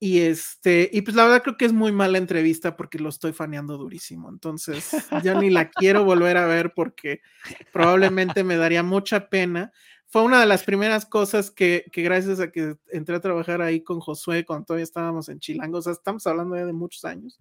[0.03, 3.33] Y este, y pues la verdad creo que es muy mala entrevista porque lo estoy
[3.33, 4.29] faneando durísimo.
[4.29, 4.89] Entonces
[5.23, 7.21] ya ni la quiero volver a ver porque
[7.71, 9.71] probablemente me daría mucha pena.
[10.07, 13.83] Fue una de las primeras cosas que, que gracias a que entré a trabajar ahí
[13.83, 17.39] con Josué cuando todavía estábamos en Chilango, o sea, estamos hablando ya de muchos años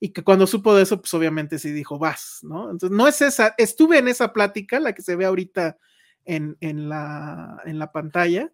[0.00, 2.70] y que cuando supo de eso, pues obviamente sí dijo, vas, ¿no?
[2.70, 5.76] Entonces, no es esa, estuve en esa plática, la que se ve ahorita
[6.24, 8.50] en, en, la, en la pantalla,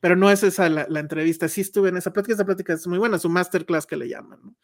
[0.00, 2.98] pero no es esa la, entrevista, sí estuve en esa plática, esa plática es muy
[2.98, 4.56] buena, su masterclass que le llaman, ¿no?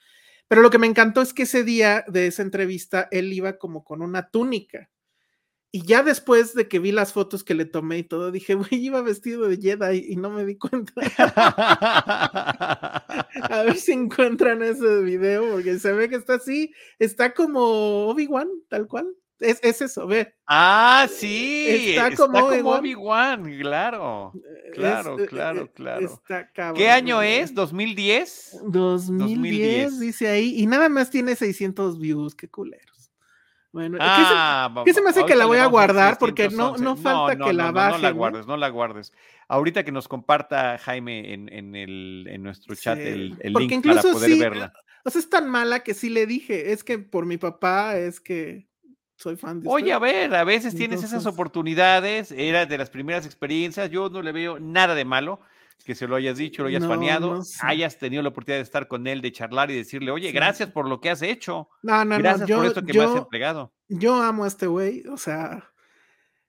[0.49, 3.85] Pero lo que me encantó es que ese día de esa entrevista, él iba como
[3.85, 4.91] con una túnica,
[5.77, 8.71] y ya después de que vi las fotos que le tomé y todo, dije, güey,
[8.73, 10.95] iba vestido de Jedi y no me di cuenta.
[13.51, 18.49] a ver si encuentran ese video, porque se ve que está así, está como Obi-Wan,
[18.69, 19.15] tal cual.
[19.39, 20.35] Es, es, eso, ve.
[20.47, 21.67] Ah, sí.
[21.91, 24.33] Está como, Obi-Wan, claro.
[24.73, 26.07] Claro, eh, claro, eh, claro.
[26.07, 27.55] Está cabrón, ¿Qué año es?
[27.55, 28.63] ¿2010?
[28.65, 30.55] 2010, dice ahí.
[30.61, 32.97] Y nada más tiene 600 views, qué culero.
[33.77, 36.17] Bueno, ah, ¿qué, se, me hace que la voy a guardar?
[36.17, 37.97] Porque no, no falta que la baje.
[37.97, 39.13] No, la guardes, no la guardes.
[39.49, 44.01] Ahorita que nos comparta Jaime en, en, el, en nuestro chat el, el link para
[44.01, 44.73] poder verla.
[45.05, 48.19] O sea, es tan mala que sí le dije, es que por mi papá es
[48.19, 48.67] que
[49.17, 53.27] soy fan de Oye, a ver, a veces tienes esas oportunidades, era de las primeras
[53.27, 55.41] experiencias, yo no le veo nada de malo
[55.85, 59.07] que se lo hayas dicho, lo hayas faneado, hayas tenido la oportunidad de estar con
[59.07, 61.69] él, de charlar y decirle, oye, gracias por lo que has hecho.
[61.83, 62.57] No, no, gracias no.
[62.57, 63.73] por esto que me has entregado.
[63.89, 65.71] Yo amo a este güey, o sea,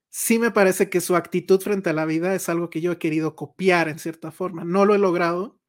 [0.10, 2.98] sí me parece que su actitud frente a la vida es algo que yo he
[2.98, 4.66] querido copiar en cierta forma.
[4.66, 5.60] No lo he logrado,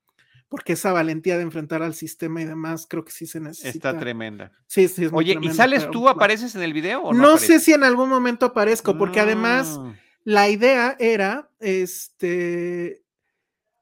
[0.49, 3.90] porque esa valentía de enfrentar al sistema y demás, creo que sí se necesita.
[3.90, 4.53] Está tremenda.
[4.66, 7.22] Sí, sí, es Oye, ¿y sales tú, apareces en el video o no?
[7.22, 9.78] No sé si en algún momento aparezco, porque además
[10.24, 13.03] la idea era, este,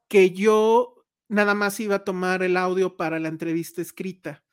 [0.07, 4.43] que yo nada más iba a tomar el audio para la entrevista escrita.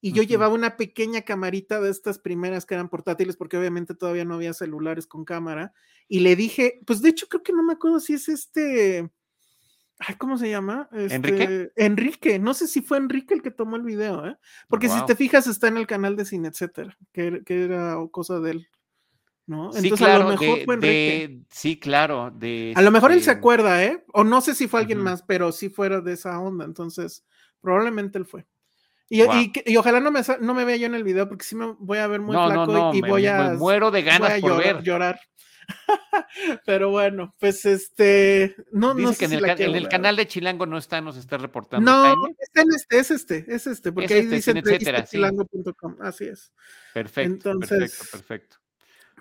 [0.00, 4.26] Y yo llevaba una pequeña camarita de estas primeras que eran portátiles, porque obviamente todavía
[4.26, 5.72] no había celulares con cámara.
[6.08, 9.10] Y le dije, pues de hecho creo que no me acuerdo si es este,
[9.98, 10.88] ay, ¿cómo se llama?
[10.92, 11.42] Enrique.
[11.42, 14.36] Este, Enrique, no sé si fue Enrique el que tomó el video, ¿eh?
[14.68, 18.40] Porque si te fijas está en el canal de Cine, etcétera, que, que era cosa
[18.40, 18.68] de él.
[19.46, 19.66] ¿no?
[19.66, 21.40] Entonces claro, a lo mejor de, fue Enrique.
[21.50, 22.30] sí, claro.
[22.34, 24.04] De a lo mejor él se este acuerda, ¿eh?
[24.12, 26.64] O no sé si fue alguien más, pero sí fuera de esa onda.
[26.64, 27.24] Entonces,
[27.60, 28.46] probablemente él fue.
[29.08, 31.54] Y, y, y, ojalá no me, no me vea yo en el video porque si
[31.54, 33.50] me voy a ver muy no, flaco no, no, y, y me, voy me a
[33.52, 34.82] muero de ganas voy a por llorar, ver.
[34.82, 35.20] llorar.
[36.66, 39.72] Pero bueno, pues este, no, Dice no que sé en si el, la ca- quiero
[39.72, 41.90] en el canal de Chilango no está, nos está reportando.
[41.90, 44.58] No, está en este, es este, es este, porque Es ahí este, dice sí.
[44.58, 46.52] entrevistachilango.com, así es.
[46.92, 48.56] Perfecto, Entonces, perfecto, perfecto.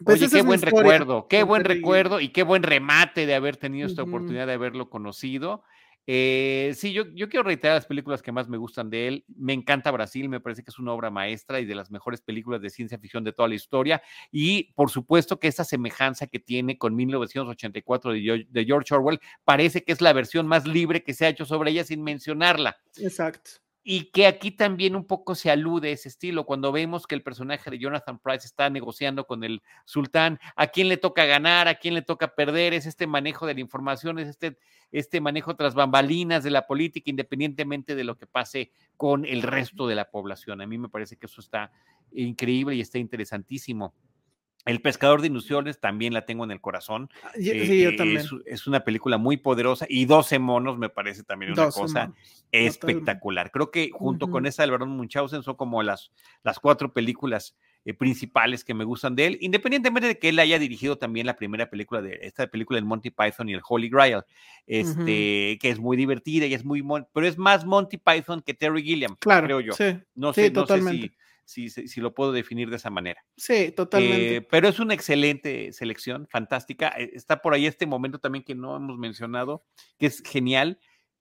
[0.04, 3.88] Pues Oye, qué buen recuerdo, qué buen recuerdo y qué buen remate de haber tenido
[3.88, 5.64] esta oportunidad de haberlo conocido.
[6.06, 9.26] Eh, sí, yo, yo quiero reiterar las películas que más me gustan de él.
[9.36, 12.62] Me encanta Brasil, me parece que es una obra maestra y de las mejores películas
[12.62, 14.02] de ciencia ficción de toda la historia.
[14.32, 19.20] Y por supuesto que esa semejanza que tiene con 1984 de, Geo- de George Orwell
[19.46, 22.78] parece que es la versión más libre que se ha hecho sobre ella sin mencionarla
[22.98, 23.52] Exacto.
[23.84, 27.70] Y que aquí también un poco se alude ese estilo, cuando vemos que el personaje
[27.70, 31.94] de Jonathan Price está negociando con el sultán, a quién le toca ganar, a quién
[31.94, 34.58] le toca perder, es este manejo de la información, es este,
[34.92, 39.86] este manejo tras bambalinas de la política, independientemente de lo que pase con el resto
[39.86, 40.62] de la población.
[40.62, 41.72] A mí me parece que eso está
[42.14, 43.94] increíble y está interesantísimo.
[44.66, 47.10] El pescador de ilusiones también la tengo en el corazón.
[47.36, 48.20] Y- eh, sí, yo también.
[48.22, 52.00] Es, es una película muy poderosa y 12 monos me parece también una 12 cosa
[52.08, 53.52] monos, espectacular.
[53.52, 56.12] Creo que junto con esa del Barón Munchausen son como las,
[56.44, 57.56] las cuatro películas
[57.86, 61.36] eh, principales que me gustan de él, independientemente de que él haya dirigido también la
[61.36, 64.22] primera película de esta película de Monty Python y el Holy Grail,
[64.66, 66.84] este, que es muy divertida y es muy,
[67.14, 69.74] pero es más Monty Python que Terry Gilliam, Claro, creo yo.
[69.74, 71.08] sí, No sí, sé, no sé totalmente.
[71.08, 71.14] si,
[71.46, 73.24] si, si- lo puedo definir de esa manera.
[73.38, 74.36] sí, totalmente.
[74.38, 76.90] Eh, pero es una excelente selección, fantástica.
[76.98, 79.66] Eh, Está por ahí este momento también que no hemos mencionado,
[80.00, 80.80] que es genial.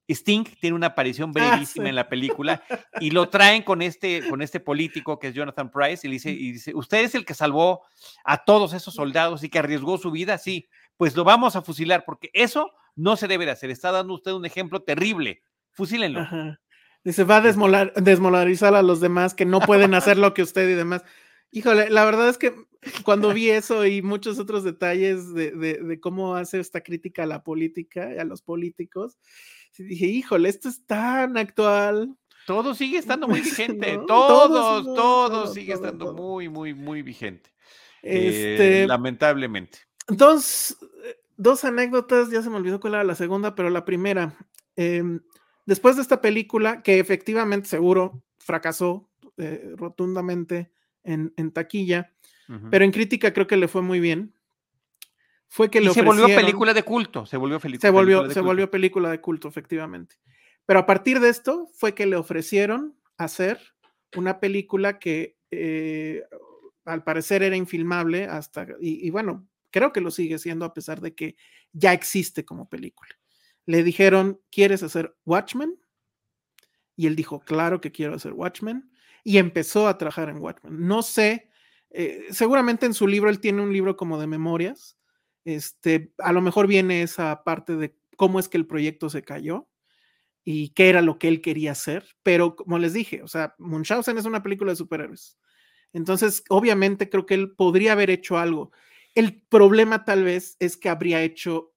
[0.08, 1.88] Sting tiene una aparición Ah, brevísima sí.
[1.88, 2.62] en la película
[3.00, 6.30] y lo traen con este, con este político que es Jonathan Price y le dice,
[6.30, 7.82] y dice, ¿usted es el que salvó
[8.24, 10.38] a todos esos soldados y que arriesgó su vida?
[10.38, 13.70] Sí, pues lo vamos a fusilar porque eso no se debe de hacer.
[13.70, 15.42] Está dando usted un ejemplo terrible.
[15.70, 16.20] Fusílenlo.
[16.20, 16.60] Ajá.
[17.04, 20.68] Dice, va a desmolar- desmolarizar a los demás que no pueden hacer lo que usted
[20.68, 21.02] y demás.
[21.50, 22.54] Híjole, la verdad es que
[23.04, 27.26] cuando vi eso y muchos otros detalles de, de- de cómo hace esta crítica a
[27.26, 29.18] la política y a los políticos,
[29.76, 32.16] dije, híjole, esto es tan actual.
[32.46, 33.96] Todo sigue estando muy vigente.
[33.98, 34.06] ¿no?
[34.06, 37.50] Todos, Todo, todo, todo, sigue estando muy, muy, muy vigente.
[38.02, 39.78] Este, Eh, lamentablemente.
[40.08, 44.34] Dos, eh, dos anécdotas, ya se me olvidó cuál era la segunda, pero la primera.
[44.76, 45.20] em,
[45.66, 50.70] después de esta película, que efectivamente seguro fracasó eh, rotundamente
[51.04, 52.12] en, en taquilla,
[52.70, 54.34] pero en crítica creo que le fue muy bien.
[55.48, 57.24] Fue que y le se volvió película de culto.
[57.24, 58.46] Se volvió, se volvió, película de se culto.
[58.46, 60.16] volvió película de culto, efectivamente.
[60.66, 63.58] Pero a partir de esto fue que le ofrecieron hacer
[64.16, 66.22] una película que eh,
[66.84, 71.00] al parecer era infilmable hasta, y, y bueno, creo que lo sigue siendo a pesar
[71.00, 71.36] de que
[71.72, 73.10] ya existe como película.
[73.66, 75.78] Le dijeron, ¿quieres hacer Watchmen?
[76.96, 78.90] Y él dijo, claro que quiero hacer Watchmen.
[79.24, 80.86] Y empezó a trabajar en Watchmen.
[80.86, 81.48] No sé,
[81.90, 84.96] eh, seguramente en su libro, él tiene un libro como de memorias.
[85.44, 89.68] Este, a lo mejor viene esa parte de cómo es que el proyecto se cayó
[90.44, 92.06] y qué era lo que él quería hacer.
[92.22, 95.38] Pero como les dije, o sea, Munchausen es una película de superhéroes.
[95.92, 98.72] Entonces, obviamente creo que él podría haber hecho algo.
[99.14, 101.71] El problema tal vez es que habría hecho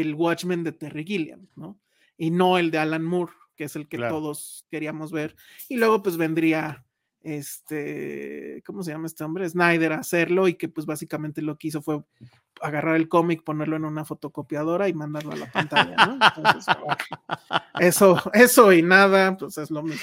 [0.00, 1.78] el Watchmen de Terry Gilliam, ¿no?
[2.16, 4.16] Y no el de Alan Moore, que es el que Claro.
[4.16, 5.36] todos queríamos ver.
[5.68, 6.84] Y luego pues vendría
[7.24, 9.48] este, ¿cómo se llama este hombre?
[9.48, 12.02] Snyder a hacerlo y que pues básicamente lo que hizo fue
[12.60, 16.14] agarrar el cómic, ponerlo en una fotocopiadora y mandarlo a la pantalla, ¿no?
[16.14, 16.66] Entonces,
[17.80, 20.02] eso, eso y nada, pues es lo mismo.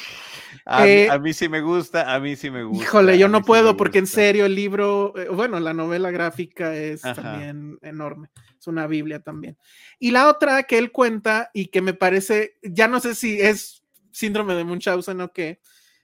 [0.66, 2.84] A, mí- Eh, a mí sí me gusta, a mí sí me gusta.
[2.84, 6.76] Híjole, yo no sí puedo porque en serio el libro, eh, bueno, la novela gráfica
[6.76, 7.22] es Ajá.
[7.22, 8.30] también enorme,
[8.60, 9.58] es una Biblia también.
[10.00, 13.84] Y la otra que él cuenta y que me parece, ya no sé si es
[14.12, 15.62] síndrome de Munchausen o qué,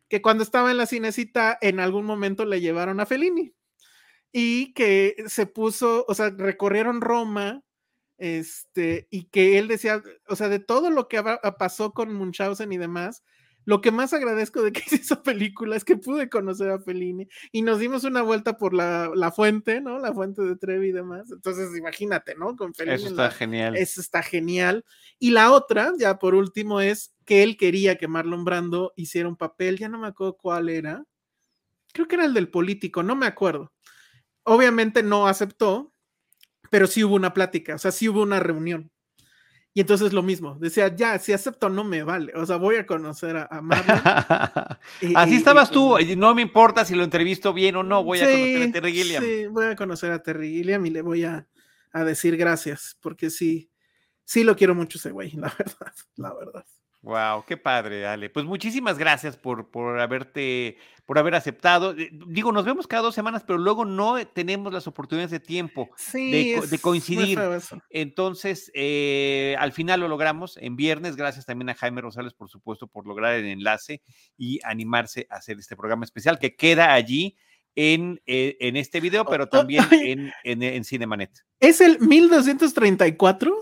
[0.08, 3.53] que cuando estaba en la cinecita en algún momento le llevaron a Fellini
[4.32, 7.64] y que se puso, o sea, recorrieron Roma,
[8.18, 11.22] este, y que él decía, o sea, de todo lo que
[11.58, 13.24] pasó con Munchausen y demás,
[13.66, 17.28] lo que más agradezco de que hice esa película es que pude conocer a Fellini
[17.51, 19.99] y nos dimos una vuelta por la, la fuente, ¿no?
[19.99, 21.32] La fuente de Trevi y demás.
[21.32, 22.55] Entonces, imagínate, ¿no?
[22.55, 22.95] Con Fellini.
[22.95, 23.76] Eso está la- genial.
[23.76, 24.86] eso está genial.
[25.20, 29.36] Y la otra, ya por último, es que él quería que Marlon Brando hiciera un
[29.38, 31.03] papel, ya no me acuerdo cuál era.
[31.93, 33.72] Creo que era el del político, no me acuerdo.
[34.43, 35.91] Obviamente no aceptó,
[36.70, 38.91] pero sí hubo una plática, o sea, sí hubo una reunión.
[39.78, 42.86] Y entonces lo mismo, decía, ya, si acepto no me vale, o sea, voy a
[42.86, 43.98] conocer a, a Marlon.
[45.02, 47.84] y- Así estabas y tú, pues, y no me importa si lo entrevisto bien o
[47.84, 49.24] no, voy a conocer a Terry Gilliam.
[49.24, 51.46] Sí, voy a conocer a Terry Gilliam y le voy a,
[51.92, 53.70] a decir gracias, porque sí,
[54.24, 56.66] sí lo quiero mucho ese güey, la verdad, la verdad.
[57.06, 58.32] Wow, qué padre, Ale.
[58.32, 61.91] Pues muchísimas gracias por, por haberte, por haber aceptado.
[61.95, 65.88] Eh, Digo, nos vemos cada dos semanas, pero luego no tenemos las oportunidades de tiempo
[65.97, 67.39] Sí, de, es coincidir.
[67.91, 71.16] Entonces, eh, al final lo logramos en viernes.
[71.16, 74.01] Gracias también a Jaime Rosales, por supuesto, por lograr el enlace
[74.36, 77.38] y animarse a hacer este programa especial que queda allí
[77.76, 81.45] en, eh, en este video, pero también en, en, en Cinemanet.
[81.60, 83.56] ¿Es el 1234?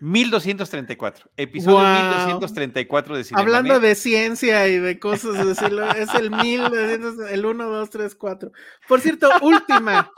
[0.00, 2.26] 1234, episodio Guau.
[2.26, 3.46] 1234 de Cinemanet.
[3.46, 8.52] Hablando de ciencia y de cosas, decirlo, es el 1200, el 1, 2, 3, 4.
[8.88, 10.10] Por cierto, última,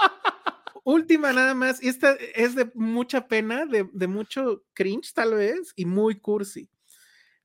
[0.85, 5.73] última nada más, y esta es de mucha pena, de, de mucho cringe tal vez,
[5.75, 6.71] y muy cursi.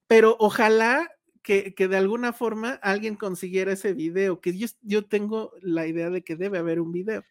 [0.05, 1.09] Pero ojalá
[1.41, 6.09] que, que de alguna forma alguien consiguiera ese video, que yo, yo tengo la idea
[6.09, 7.23] de que debe haber un video.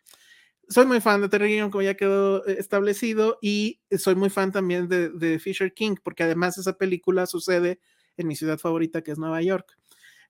[0.69, 4.51] Soy muy fan de Terry Gilliam, como ya quedó eh, establecido, y soy muy fan
[4.53, 7.81] también de, de Fisher King, porque además esa película sucede
[8.17, 9.77] en mi ciudad favorita, que es Nueva York.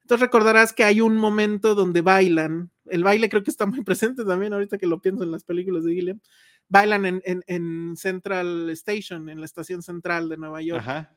[0.03, 4.25] Entonces recordarás que hay un momento donde bailan, el baile creo que está muy presente
[4.25, 6.21] también ahorita que lo pienso en las películas de Gilliam,
[6.69, 10.81] bailan en, en- en Central Station, en la estación central de Nueva York.
[10.81, 11.17] Ajá.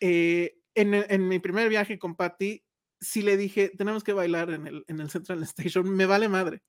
[0.00, 2.62] Eh, en, en mi primer viaje con Patty,
[3.00, 6.62] sí le dije, tenemos que bailar en el, en el Central Station, me vale madre.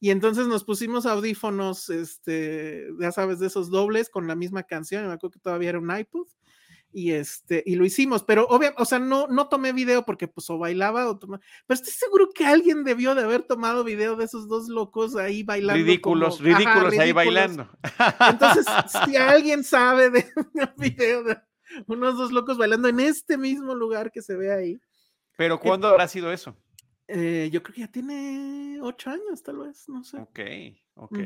[0.00, 5.06] Y entonces nos pusimos audífonos, este, ya sabes, de esos dobles con la misma canción,
[5.06, 6.26] me acuerdo que todavía era un iPod,
[6.96, 10.48] y este, y lo hicimos, pero obviamente, o sea, no, no tomé video porque pues
[10.50, 14.24] o bailaba o tomaba, pero estoy seguro que alguien debió de haber tomado video de
[14.26, 15.82] esos dos locos ahí bailando.
[15.84, 17.14] Ridículos, como- ajá, ridículos ahí ridículos.
[17.24, 17.70] bailando.
[18.30, 18.66] Entonces,
[19.04, 21.36] si alguien sabe de un video de
[21.88, 24.78] unos dos locos bailando en este mismo lugar que se ve ahí,
[25.36, 26.56] Pero ¿cuándo habrá sido eso?
[27.08, 30.18] Eh, yo creo que ya tiene ocho años, tal vez, no sé.
[30.18, 30.40] Ok,
[30.94, 31.18] ok.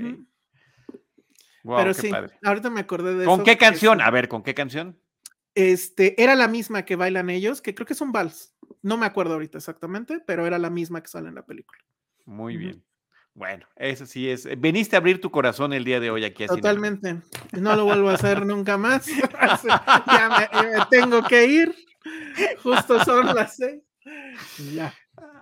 [1.65, 2.39] Wow, Pero qué sí, padre.
[2.43, 3.45] ahorita me acordé de ¿Con eso.
[3.45, 4.01] qué canción?
[4.01, 4.99] A ver, ¿con qué canción?
[5.55, 8.55] Este, era la misma que bailan ellos, que creo que es un vals.
[8.83, 11.81] No me acuerdo ahorita exactamente, pero era la misma que sale en la película.
[12.25, 12.85] Muy bien.
[13.35, 14.49] Bueno, eso sí es.
[14.61, 16.47] Veniste a abrir tu corazón el día de hoy aquí.
[16.47, 17.23] Totalmente.
[17.53, 19.07] No lo vuelvo a hacer nunca más.
[20.07, 21.75] ya, me, ya me tengo que ir.
[22.63, 23.83] Justo son las seis.
[24.73, 24.95] Ya.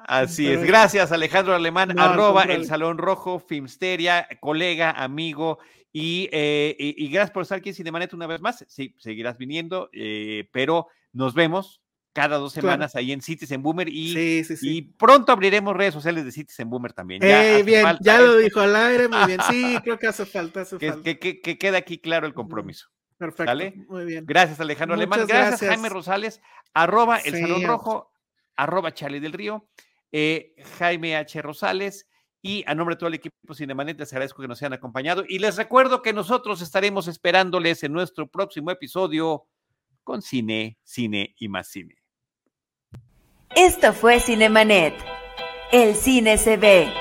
[0.07, 0.63] Así es.
[0.65, 5.59] Gracias, Alejandro Alemán, No, arroba el Salón Rojo, Filmsteria, colega, amigo,
[5.93, 8.65] y, eh, y- y gracias por estar aquí en Cinemanet una vez más.
[8.69, 11.81] Sí, seguirás viniendo, eh, pero nos vemos
[12.13, 12.69] cada dos Claro.
[12.69, 14.77] semanas ahí en Citizen Boomer y, Sí, sí, sí.
[14.79, 17.21] y pronto abriremos redes sociales de Citizen Boomer también.
[17.21, 19.41] Ya bien, ya lo esto, dijo al aire, muy bien.
[19.51, 21.03] Sí, creo que hace falta, hace Que, falta.
[21.05, 22.89] que, que- que quede aquí claro el compromiso.
[23.19, 23.75] Perfecto, ¿sale?
[23.89, 24.25] muy bien.
[24.27, 25.21] Gracias, Alejandro Alemán.
[25.21, 25.71] Muchas Gracias, gracias.
[25.71, 26.41] Jaime Rosales.
[26.75, 28.13] Arroba el Salón Rojo,
[28.57, 29.69] arroba Charlie del Río,
[30.19, 31.43] eh, Jaime H.
[31.43, 32.07] Rosales.
[32.41, 35.25] Y a nombre de todo el equipo Cinemanet, les agradezco que nos hayan acompañado.
[35.29, 39.47] Y les recuerdo que nosotros estaremos esperándoles en nuestro próximo episodio
[40.05, 41.97] con cine, cine y más cine.
[43.55, 44.95] Esto fue Cinemanet.
[45.73, 46.93] El cine se ve,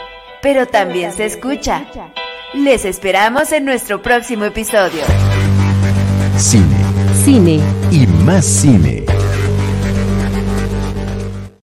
[0.41, 1.87] pero también se escucha.
[2.53, 5.03] Les esperamos en nuestro próximo episodio.
[6.37, 6.85] Cine
[7.23, 7.59] Cine
[7.91, 9.03] y más cine.